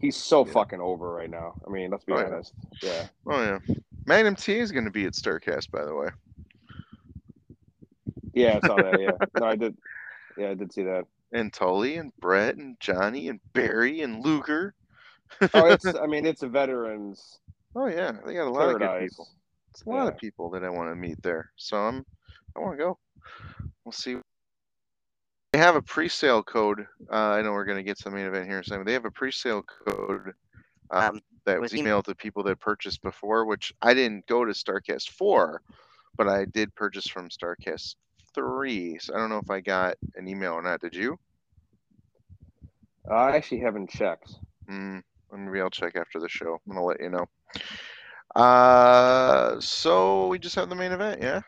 [0.00, 0.52] he's so yeah.
[0.52, 1.54] fucking over right now.
[1.66, 2.52] I mean, let's be oh, honest.
[2.82, 2.92] Yeah.
[2.92, 3.06] yeah.
[3.26, 3.74] Oh yeah,
[4.06, 6.08] Magnum T is going to be at Starrcast, by the way.
[8.32, 9.00] Yeah, I saw that.
[9.00, 9.76] Yeah, no, I did.
[10.36, 11.06] Yeah, I did see that.
[11.32, 14.74] And Tully and Brett and Johnny and Barry and Luger
[15.54, 15.86] oh, it's.
[16.02, 17.38] I mean, it's a veterans.
[17.74, 18.78] Oh yeah, they got a lot paradise.
[18.80, 19.28] of good people.
[19.70, 20.08] It's a lot yeah.
[20.08, 21.50] of people that I want to meet there.
[21.56, 22.04] So I'm.
[22.56, 22.98] I want to go.
[23.84, 24.16] We'll see.
[25.52, 26.86] They have a pre-sale code.
[27.10, 28.86] Uh, I know we're going to get some main event here in a second.
[28.86, 30.32] They have a pre-sale code
[30.90, 34.52] um, um, that was emailed to people that purchased before, which I didn't go to
[34.52, 35.62] Starrcast four,
[36.16, 37.96] but I did purchase from Starrcast
[38.32, 38.98] three.
[39.00, 40.80] So I don't know if I got an email or not.
[40.80, 41.18] Did you?
[43.10, 44.34] I actually haven't checked.
[44.70, 46.60] Mm, Maybe I'll check after the show.
[46.66, 47.26] I'm gonna let you know.
[48.36, 51.40] Uh, so we just have the main event, yeah.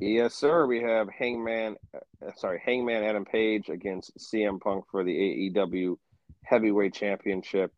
[0.00, 0.66] Yes, sir.
[0.66, 5.12] We have Hangman, uh, sorry, Hangman Adam Page against CM Punk for the
[5.54, 5.96] AEW
[6.44, 7.72] Heavyweight Championship.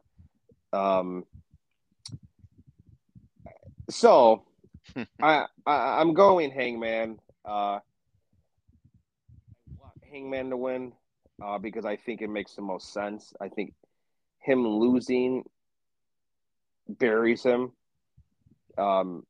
[0.72, 1.24] Um,
[3.88, 4.44] so
[5.22, 7.18] I, I am going Hangman.
[7.44, 7.78] Uh,
[10.12, 10.92] Hangman to win
[11.42, 13.32] uh, because I think it makes the most sense.
[13.40, 13.72] I think
[14.40, 15.44] him losing
[16.88, 17.72] buries him,
[18.76, 19.24] um,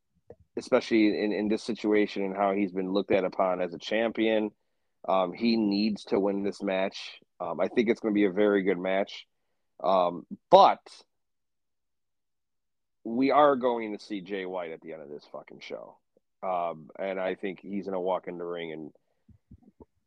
[0.61, 4.51] especially in, in this situation and how he's been looked at upon as a champion.
[5.07, 7.19] Um, he needs to win this match.
[7.39, 9.25] Um, I think it's going to be a very good match.
[9.83, 10.79] Um, but
[13.03, 15.97] we are going to see Jay White at the end of this fucking show.
[16.43, 18.91] Um, and I think he's going to walk in the ring and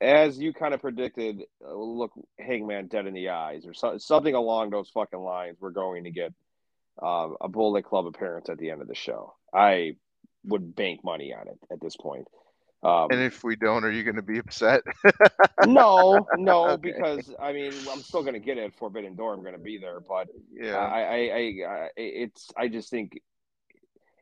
[0.00, 4.34] as you kind of predicted, uh, look Hangman dead in the eyes or so, something
[4.34, 5.56] along those fucking lines.
[5.60, 6.32] We're going to get
[7.02, 9.34] um, a Bullet Club appearance at the end of the show.
[9.52, 9.96] I
[10.44, 12.26] would bank money on it at this point.
[12.82, 14.82] Um, and if we don't, are you going to be upset?
[15.66, 16.92] no, no, okay.
[16.92, 18.74] because I mean, I'm still going to get it.
[18.74, 22.68] Forbidden Door, I'm going to be there, but yeah, I, I, I, I, it's, I
[22.68, 23.18] just think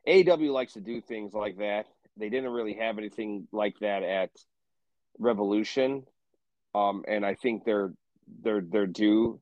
[0.07, 1.87] AW likes to do things like that.
[2.15, 4.29] They didn't really have anything like that at
[5.19, 6.03] Revolution,
[6.73, 7.91] um, and I think they're
[8.43, 9.41] they're they're due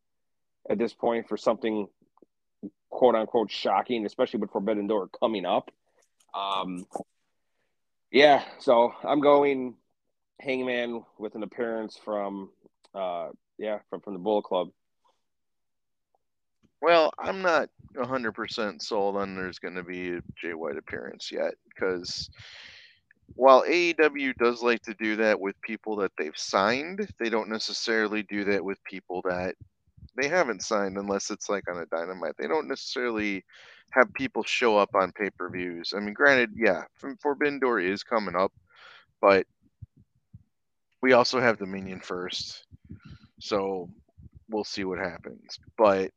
[0.68, 1.88] at this point for something
[2.90, 5.70] quote unquote shocking, especially with Forbidden Door coming up.
[6.34, 6.86] Um,
[8.12, 9.76] Yeah, so I'm going
[10.42, 12.50] Hangman with an appearance from,
[12.94, 14.70] uh, yeah, from from the Bullet Club.
[16.82, 21.54] Well, I'm not 100% sold on there's going to be a Jay White appearance yet
[21.70, 22.30] because
[23.36, 28.24] while AEW does like to do that with people that they've signed, they don't necessarily
[28.24, 29.56] do that with people that
[30.16, 32.36] they haven't signed unless it's like on a dynamite.
[32.38, 33.44] They don't necessarily
[33.92, 35.94] have people show up on pay per views.
[35.96, 36.84] I mean, granted, yeah,
[37.22, 38.52] Forbidden Door is coming up,
[39.22, 39.46] but
[41.02, 42.66] we also have Dominion first.
[43.40, 43.90] So
[44.50, 45.60] we'll see what happens.
[45.78, 46.12] But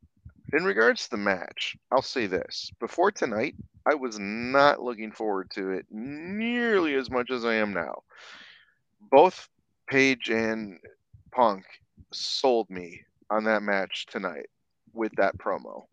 [0.52, 2.70] in regards to the match, I'll say this.
[2.80, 3.54] Before tonight,
[3.86, 8.02] I was not looking forward to it nearly as much as I am now.
[9.10, 9.48] Both
[9.88, 10.78] Page and
[11.32, 11.64] Punk
[12.12, 14.46] sold me on that match tonight
[14.92, 15.84] with that promo.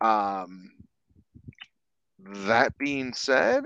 [0.00, 0.72] Um,
[2.18, 3.64] that being said,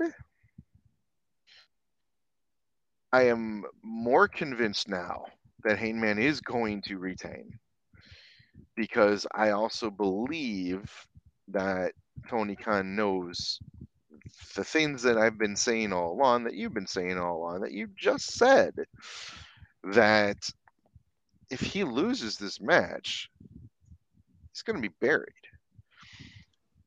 [3.11, 5.25] I am more convinced now
[5.63, 7.57] that Hangman is going to retain
[8.75, 10.89] because I also believe
[11.49, 11.93] that
[12.29, 13.59] Tony Khan knows
[14.55, 17.71] the things that I've been saying all along, that you've been saying all along, that
[17.71, 18.75] you just said
[19.83, 20.37] that
[21.49, 23.29] if he loses this match,
[24.51, 25.33] he's going to be buried.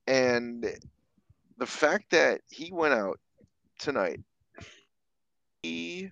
[0.07, 0.67] And
[1.59, 3.19] the fact that he went out
[3.79, 4.21] tonight,
[5.63, 6.11] he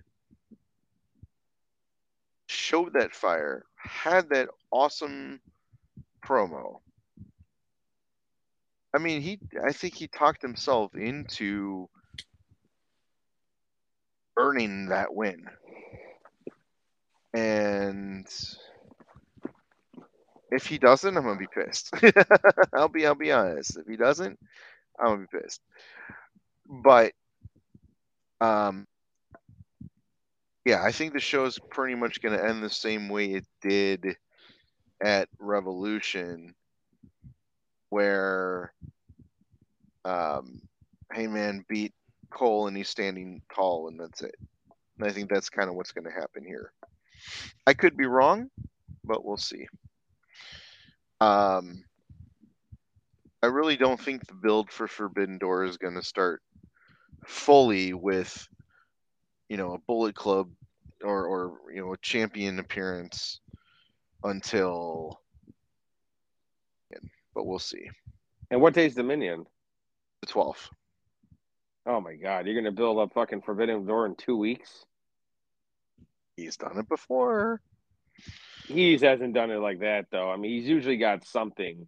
[2.47, 5.39] showed that fire, had that awesome
[6.25, 6.79] promo.
[8.93, 11.89] I mean, he I think he talked himself into
[14.37, 15.45] earning that win.
[17.33, 18.27] And
[20.51, 21.91] if he doesn't, I'm gonna be pissed.
[22.73, 23.77] I'll be I'll be honest.
[23.77, 24.39] If he doesn't,
[24.99, 25.61] I'm gonna be pissed.
[26.67, 27.13] But
[28.41, 28.87] um
[30.65, 34.15] yeah, I think the show's pretty much gonna end the same way it did
[35.03, 36.53] at Revolution,
[37.89, 38.73] where
[40.05, 40.61] um,
[41.11, 41.93] Hangman beat
[42.31, 44.35] Cole and he's standing tall, and that's it.
[44.97, 46.71] And I think that's kind of what's to happen here.
[47.65, 48.49] I could be wrong,
[49.03, 49.67] but we'll see.
[51.19, 51.83] Um,
[53.43, 56.41] I really don't think the build for Forbidden Door is going to start
[57.25, 58.47] fully with,
[59.49, 60.49] you know, a Bullet Club
[61.03, 63.39] or, or you know, a champion appearance
[64.23, 65.21] until,
[67.33, 67.89] but we'll see.
[68.51, 69.45] And what day's Dominion?
[70.21, 70.69] The 12th.
[71.85, 74.85] Oh my God, you're gonna build up fucking Forbidden Door in two weeks?
[76.41, 77.61] He's done it before.
[78.67, 80.29] He hasn't done it like that though.
[80.31, 81.87] I mean, he's usually got something.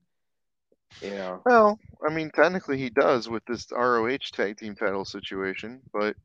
[1.01, 1.41] You know.
[1.45, 6.15] Well, I mean, technically he does with this ROH tag team title situation, but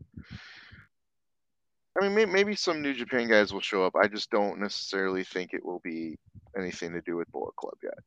[2.01, 3.97] I mean, maybe some New Japan guys will show up.
[3.97, 6.17] I just don't necessarily think it will be
[6.57, 7.99] anything to do with Bullet Club yet.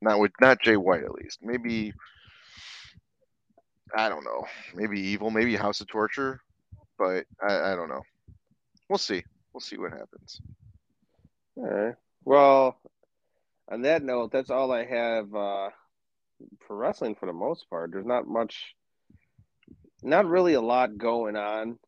[0.00, 1.40] Not with not Jay White at least.
[1.42, 1.92] Maybe
[3.94, 4.46] I don't know.
[4.74, 5.30] Maybe Evil.
[5.30, 6.40] Maybe House of Torture.
[6.98, 8.02] But I, I don't know.
[8.90, 9.22] We'll see.
[9.52, 10.40] We'll see what happens.
[11.54, 11.94] All right.
[12.24, 12.76] Well,
[13.70, 15.70] on that note, that's all I have uh,
[16.66, 17.92] for wrestling for the most part.
[17.92, 18.74] There's not much,
[20.02, 21.78] not really a lot going on.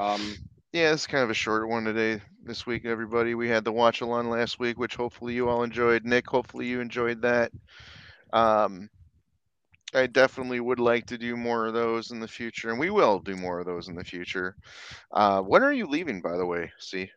[0.00, 0.34] Um,
[0.72, 3.36] yeah, it's kind of a short one today, this week, everybody.
[3.36, 6.04] We had the watch along last week, which hopefully you all enjoyed.
[6.04, 7.52] Nick, hopefully you enjoyed that.
[8.32, 8.90] Um,
[9.94, 13.18] I definitely would like to do more of those in the future, and we will
[13.18, 14.56] do more of those in the future.
[15.10, 16.70] Uh, when are you leaving, by the way?
[16.78, 17.10] See,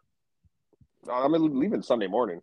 [1.10, 2.42] I'm leaving Sunday morning.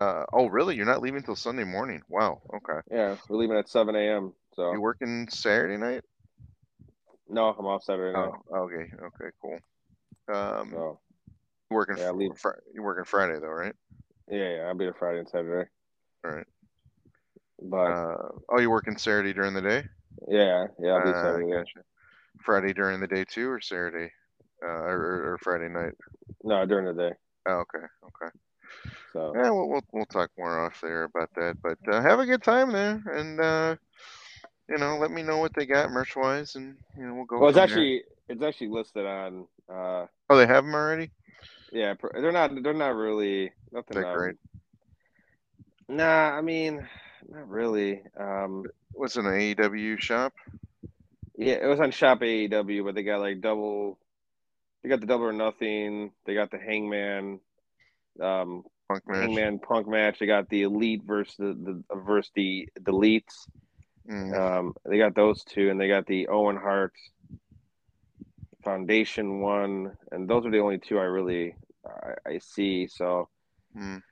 [0.00, 0.76] Uh, oh, really?
[0.76, 2.02] You're not leaving till Sunday morning?
[2.08, 2.40] Wow.
[2.54, 2.80] Okay.
[2.90, 4.32] Yeah, we're leaving at 7 a.m.
[4.54, 6.04] So you working Saturday night?
[7.28, 8.30] No, I'm off Saturday night.
[8.52, 8.90] Oh, okay.
[9.02, 9.30] Okay.
[9.42, 9.58] Cool.
[10.32, 11.00] Um, so,
[11.70, 11.96] working?
[11.98, 12.36] Yeah, leave.
[12.36, 13.74] Fr- you're working Friday though, right?
[14.30, 14.62] Yeah, yeah.
[14.62, 15.68] I'll be there Friday and Saturday.
[16.24, 16.46] All right.
[17.60, 19.84] But uh, oh, you working Saturday during the day?
[20.28, 21.52] Yeah, yeah, I'll be uh, Saturday.
[21.52, 21.84] Gotcha.
[22.40, 24.12] Friday during the day too, or Saturday,
[24.62, 25.94] uh, or, or Friday night?
[26.44, 27.14] No, during the day.
[27.46, 28.32] Oh, okay, okay.
[29.12, 31.56] So yeah, we'll, we'll we'll talk more off there about that.
[31.62, 33.76] But uh, have a good time there, and uh,
[34.68, 37.40] you know, let me know what they got merch wise, and you know, we'll go.
[37.40, 38.36] Well, it's actually there.
[38.36, 39.46] it's actually listed on.
[39.68, 41.10] Uh, oh, they have them already.
[41.72, 42.62] Yeah, they're not.
[42.62, 44.00] They're not really nothing.
[44.00, 44.36] That great.
[45.88, 46.86] Nah, I mean,
[47.26, 48.02] not really.
[48.18, 48.64] Um,
[48.94, 50.34] was it an AEW shop?
[51.36, 53.96] Yeah, it was on Shop AEW, but they got like double.
[54.82, 56.10] They got the double or nothing.
[56.26, 57.38] They got the Hangman,
[58.20, 59.20] um, Punk match.
[59.20, 60.18] Hangman Punk match.
[60.18, 63.48] They got the Elite versus the, the versus the Deletes.
[64.10, 64.36] Mm.
[64.36, 66.94] Um, they got those two, and they got the Owen Hart
[68.64, 71.54] Foundation one, and those are the only two I really
[71.86, 72.88] I, I see.
[72.88, 73.28] So,
[73.76, 74.02] mm.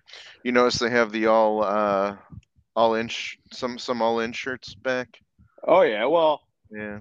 [0.44, 2.16] you notice they have the all uh,
[2.77, 5.18] all in sh- some some all in shirts back.
[5.66, 7.01] Oh yeah, well, yeah,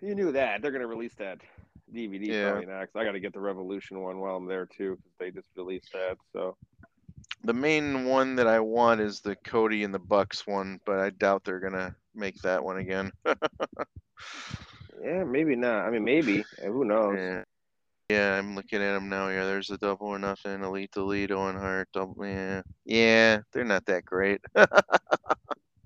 [0.00, 1.40] you knew that they're gonna release that
[1.92, 2.50] DVD Yeah.
[2.50, 2.96] probably next.
[2.96, 5.92] I got to get the Revolution one while I'm there too because they just released
[5.92, 6.16] that.
[6.32, 6.56] So
[7.42, 11.10] the main one that I want is the Cody and the Bucks one, but I
[11.10, 13.12] doubt they're gonna make that one again.
[15.02, 15.84] yeah, maybe not.
[15.86, 16.44] I mean, maybe.
[16.62, 17.16] Who knows?
[17.18, 17.44] yeah.
[18.10, 19.28] Yeah, I'm looking at them now.
[19.28, 22.26] Yeah, there's a double or nothing, elite delete, Owen Hart, double.
[22.26, 24.40] Yeah, yeah, they're not that great.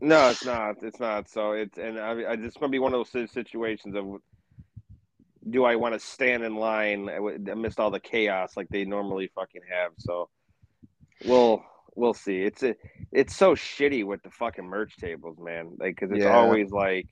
[0.01, 0.77] No, it's not.
[0.83, 1.29] It's not.
[1.29, 4.05] So it's and I, I just gonna be one of those situations of
[5.51, 9.63] do I want to stand in line amidst all the chaos like they normally fucking
[9.69, 9.93] have?
[9.99, 10.29] So
[11.25, 11.65] we'll
[11.97, 12.43] we'll see.
[12.43, 12.77] It's a,
[13.11, 15.77] it's so shitty with the fucking merch tables, man.
[15.79, 16.37] Like because it's Yeah.
[16.37, 17.09] always like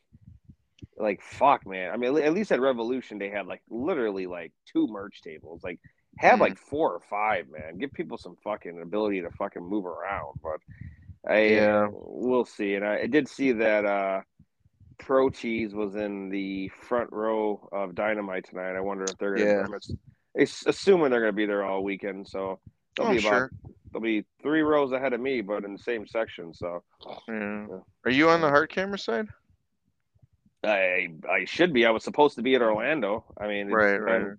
[0.98, 1.90] like fuck, man.
[1.90, 5.62] I mean, at least at Revolution they had like literally like two merch tables.
[5.62, 5.80] Like
[6.18, 6.42] have Mhm.
[6.42, 7.78] like four or five, man.
[7.78, 10.38] Give people some fucking ability to fucking move around.
[10.42, 10.60] But
[11.30, 11.88] I Yeah.
[11.90, 12.74] we'll see.
[12.74, 14.22] And I, I did see that uh
[14.98, 18.76] Pro Cheese was in the front row of Dynamite tonight.
[18.76, 19.70] I wonder if they're gonna.
[19.70, 19.78] Yeah.
[20.34, 22.28] It's assuming they're gonna be there all weekend.
[22.28, 22.60] So
[22.96, 23.50] they'll Oh, be about sure.
[23.92, 26.54] they'll be three rows ahead of me, but in the same section.
[26.54, 26.82] So
[27.28, 27.66] Yeah.
[27.68, 27.78] Yeah.
[28.04, 29.28] Are you on the hard camera side?
[30.66, 31.86] I I should be.
[31.86, 33.24] I was supposed to be at Orlando.
[33.40, 34.36] I mean, it's Right, right.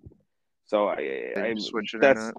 [0.66, 2.32] So I, I you switch it or that's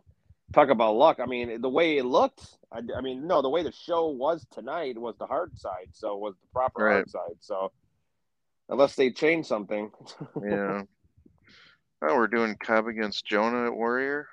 [0.53, 1.19] talk about luck.
[1.19, 2.57] I mean, the way it looked.
[2.71, 5.89] I, I mean, no, the way the show was tonight was the hard side.
[5.93, 6.93] So was the proper Right.
[6.93, 7.37] hard side.
[7.39, 7.71] So
[8.69, 9.91] unless they change something,
[10.43, 10.83] Yeah.
[12.01, 14.27] Oh, we're doing Cobb against Jonah at Warrior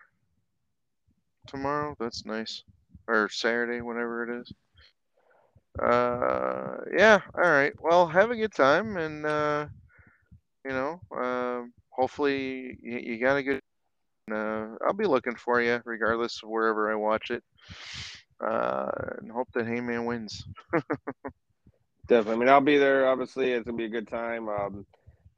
[1.47, 1.97] tomorrow.
[1.99, 2.63] That's nice.
[3.09, 4.53] Or Saturday, whenever it is.
[5.79, 7.21] Uh, yeah.
[7.35, 7.73] All right.
[7.81, 9.67] Well, have a good time, and uh,
[10.65, 13.61] you know, uh, hopefully you, you got a good.
[14.31, 17.45] Uh, I'll be looking for you, regardless of wherever I watch it.
[18.41, 20.45] Uh, and hope that Hangman wins.
[22.09, 22.35] Definitely.
[22.35, 23.09] I mean, I'll be there.
[23.09, 24.49] Obviously, it's gonna be a good time.
[24.49, 24.87] Um,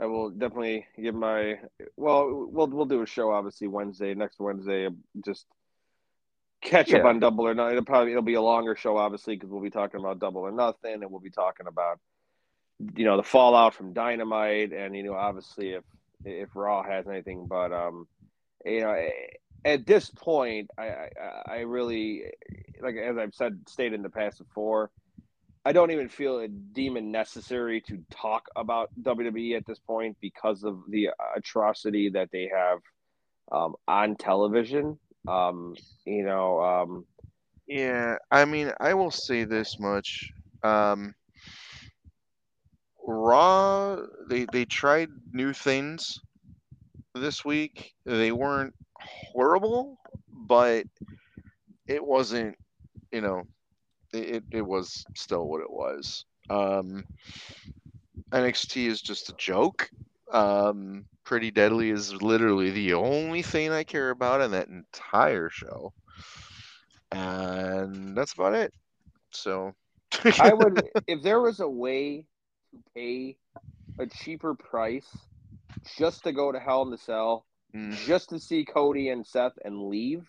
[0.00, 1.58] I will definitely give my.
[1.96, 4.88] Well, we'll we'll do a show obviously Wednesday, next Wednesday.
[5.24, 5.46] Just
[6.60, 7.72] catch up on Double or Nothing.
[7.72, 10.52] It'll probably it'll be a longer show, obviously, because we'll be talking about Double or
[10.52, 11.98] Nothing, and we'll be talking about
[12.96, 15.84] you know the fallout from Dynamite, and you know obviously if
[16.24, 18.06] if Raw has anything, but um,
[18.64, 19.08] you know.
[19.64, 21.08] At this point, I, I
[21.46, 22.22] I really
[22.80, 24.92] like as I've said stated in the past before,
[25.68, 30.64] I don't even feel it demon necessary to talk about WWE at this point because
[30.64, 32.78] of the atrocity that they have
[33.52, 34.98] um, on television.
[35.28, 37.04] Um, you know, um,
[37.66, 40.32] Yeah, I mean, I will say this much.
[40.62, 41.14] Um,
[43.06, 43.96] Raw,
[44.28, 46.20] they they tried new things
[47.14, 47.94] this week.
[48.04, 49.98] They weren't horrible,
[50.30, 50.86] but
[51.86, 52.56] it wasn't,
[53.12, 53.44] you know,
[54.12, 56.24] it, it, was still what it was.
[56.50, 57.04] Um,
[58.30, 59.90] NXT is just a joke.
[60.32, 65.92] Um, Pretty Deadly is literally the only thing I care about in that entire show.
[67.12, 68.72] And that's about it.
[69.32, 69.74] So
[70.38, 72.26] I would if there was a way
[72.72, 73.38] to pay
[73.98, 75.28] a cheaper price
[75.98, 79.58] just to go to Hell in the Cell, Mm, just to see Cody and Seth
[79.64, 80.26] and leave.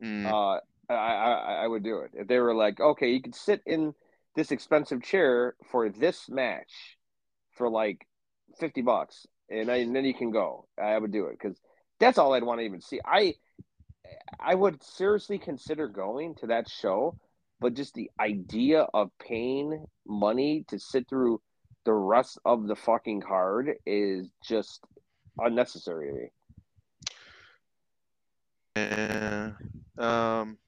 [0.00, 0.58] mm, uh,
[0.90, 1.32] I, I
[1.64, 3.94] I would do it if they were like, okay, you could sit in
[4.36, 6.98] this expensive chair for this match
[7.52, 8.06] for like
[8.58, 10.66] fifty bucks, and, I, and then you can go.
[10.80, 11.58] I would do it because
[11.98, 13.00] that's all I'd want to even see.
[13.04, 13.34] I
[14.38, 17.16] I would seriously consider going to that show,
[17.60, 21.40] but just the idea of paying money to sit through
[21.84, 24.84] the rest of the fucking card is just
[25.38, 26.28] unnecessary to me.
[28.76, 29.52] yeah.
[29.98, 30.58] Um,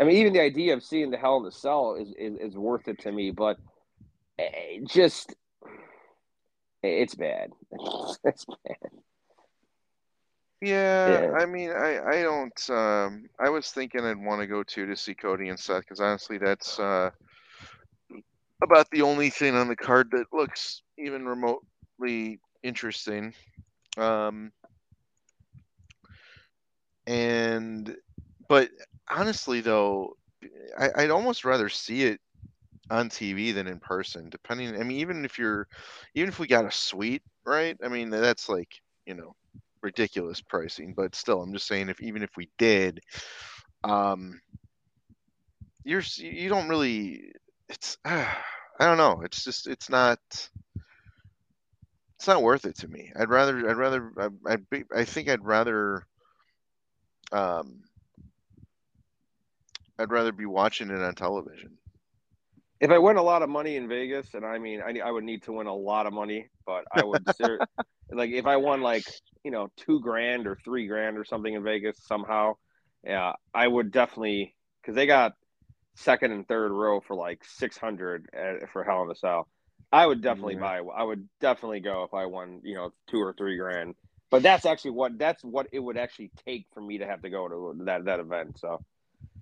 [0.00, 2.56] I mean, even the idea of seeing the Hell in the Cell is is, is
[2.56, 3.58] worth it to me, but
[4.38, 5.34] eh, just
[6.84, 7.50] it's bad.
[8.24, 8.90] It's bad.
[10.60, 11.32] yeah, Yeah.
[11.38, 12.70] I mean, I, I don't.
[12.70, 16.00] Um, I was thinking I'd want to go too to see Cody and Seth because
[16.00, 17.10] honestly, that's uh,
[18.62, 23.34] about the only thing on the card that looks even remotely interesting.
[23.96, 24.52] Um,
[27.06, 27.94] and,
[28.48, 28.70] but
[29.10, 30.16] honestly, though,
[30.78, 32.20] I, I'd almost rather see it
[32.90, 34.30] on TV than in person.
[34.30, 35.66] Depending, I mean, even if you're,
[36.14, 37.76] even if we got a suite, right?
[37.84, 38.68] I mean, that's like
[39.06, 39.34] you know,
[39.82, 40.94] ridiculous pricing.
[40.94, 43.00] But still, I'm just saying, if even if we did,
[43.84, 44.40] um,
[45.84, 47.32] you're you don't really.
[47.68, 49.22] It's I don't know.
[49.22, 50.18] It's just it's not.
[52.16, 53.12] it's not worth it to me.
[53.18, 56.06] I'd rather I'd rather I, I'd be, I think I'd rather
[57.32, 57.82] um
[59.98, 61.78] I'd rather be watching it on television.
[62.84, 65.24] If I win a lot of money in Vegas, and I mean, I, I would
[65.24, 67.64] need to win a lot of money, but I would ser-
[68.12, 69.06] like if I won like
[69.42, 72.56] you know two grand or three grand or something in Vegas somehow,
[73.02, 75.32] yeah, I would definitely because they got
[75.96, 79.48] second and third row for like six hundred uh, for Hell in a Cell.
[79.90, 80.60] I would definitely Yeah.
[80.60, 80.80] buy.
[80.94, 83.94] I would definitely go if I won, you know, two or three grand.
[84.30, 87.30] But that's actually what that's what it would actually take for me to have to
[87.30, 88.58] go to that that event.
[88.58, 88.82] So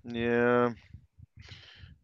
[0.05, 0.71] Yeah.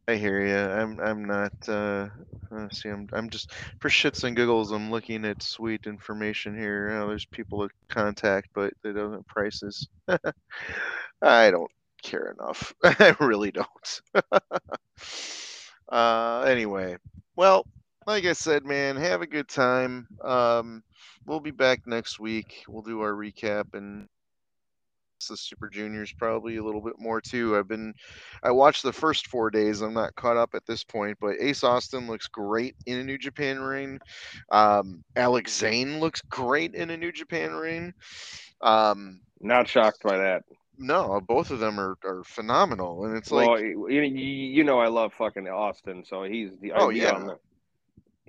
[0.10, 0.56] I hear you.
[0.58, 2.08] I'm I'm not uh
[2.52, 6.90] uh, see I'm I'm just for shits and giggles I'm looking at suite information here.
[6.90, 9.88] Know, there's people to contact but they don't have prices.
[11.22, 11.72] I don't
[12.04, 12.74] care enough.
[12.84, 14.02] I really don't.
[15.92, 16.98] uh anyway.
[17.36, 17.66] Well,
[18.06, 20.08] like I said, man, have a good time.
[20.24, 20.84] Um
[21.26, 22.64] we'll be back next week.
[22.68, 24.08] We'll do our recap and
[25.28, 27.58] the Super Juniors probably a little bit more too.
[27.58, 27.94] I've been
[28.44, 29.82] I watched the first four days.
[29.82, 33.18] I'm not caught up at this point, but Ace Austin looks great in a New
[33.18, 34.00] Japan ring.
[34.52, 37.94] Um, Alex Zayne looks great in a New Japan ring.
[38.62, 40.44] Um, not shocked by that.
[40.78, 44.80] no, both of them are, are phenomenal, and it's like well, you, you you know
[44.80, 47.18] I love fucking Austin, so he's the Oh, yeah.
[47.20, 47.40] the-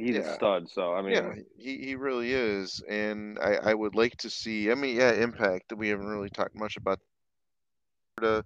[0.04, 0.22] he's Yeah.
[0.22, 0.68] a stud.
[0.70, 4.70] So I mean, yeah, he, he really is, and I, I would like to see.
[4.70, 5.72] I mean, yeah, Impact.
[5.76, 6.98] We haven't really talked much about
[8.16, 8.44] the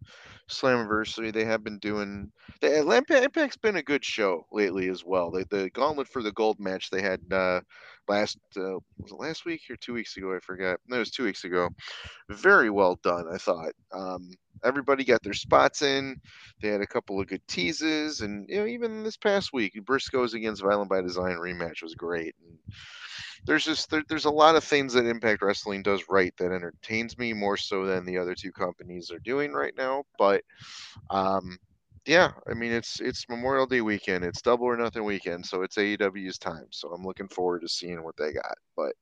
[0.48, 1.32] Slammiversary.
[1.32, 2.30] They have been doing.
[2.60, 5.30] The Impact, Impact's been a good show lately as well.
[5.30, 7.60] The the Gauntlet for the Gold match they had uh,
[8.08, 10.34] last uh, was it last week or two weeks ago?
[10.34, 10.80] I forgot.
[10.86, 11.68] No, it was two weeks ago.
[12.30, 13.72] Very well done, I thought.
[13.92, 14.30] Um,
[14.64, 16.16] everybody got their spots in.
[16.60, 20.34] They had a couple of good teases, and you know, even this past week, Briscoes
[20.34, 22.34] against Violent by Design rematch was great.
[22.40, 22.58] And
[23.46, 27.18] there's just there, there's a lot of things that Impact Wrestling does right that entertains
[27.18, 30.04] me more so than the other two companies are doing right now.
[30.18, 30.42] But
[31.10, 31.58] um,
[32.06, 35.76] yeah, I mean it's it's Memorial Day weekend, it's Double or Nothing weekend, so it's
[35.76, 36.66] AEW's time.
[36.70, 38.56] So I'm looking forward to seeing what they got.
[38.76, 38.94] But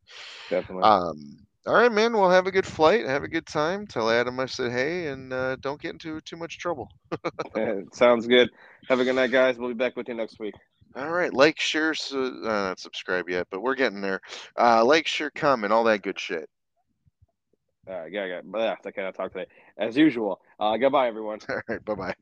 [0.51, 0.83] definitely.
[0.83, 2.13] um, all right, man.
[2.13, 3.07] Well, have a good flight.
[3.07, 3.87] Have a good time.
[3.87, 6.89] Tell Adam I said hey, and uh, don't get into too much trouble.
[7.93, 8.51] Sounds good.
[8.89, 9.59] Have a good night, guys.
[9.59, 10.55] We'll be back with you next week.
[10.95, 14.21] All right, like, share, su- uh, not subscribe yet, but we're getting there.
[14.59, 16.49] Uh, like, share, comment, all that good shit.
[17.89, 18.75] Uh, yeah, yeah, yeah.
[18.85, 20.41] I cannot talk today as usual.
[20.61, 21.41] Uh, goodbye, everyone.
[21.49, 22.15] All right, bye bye.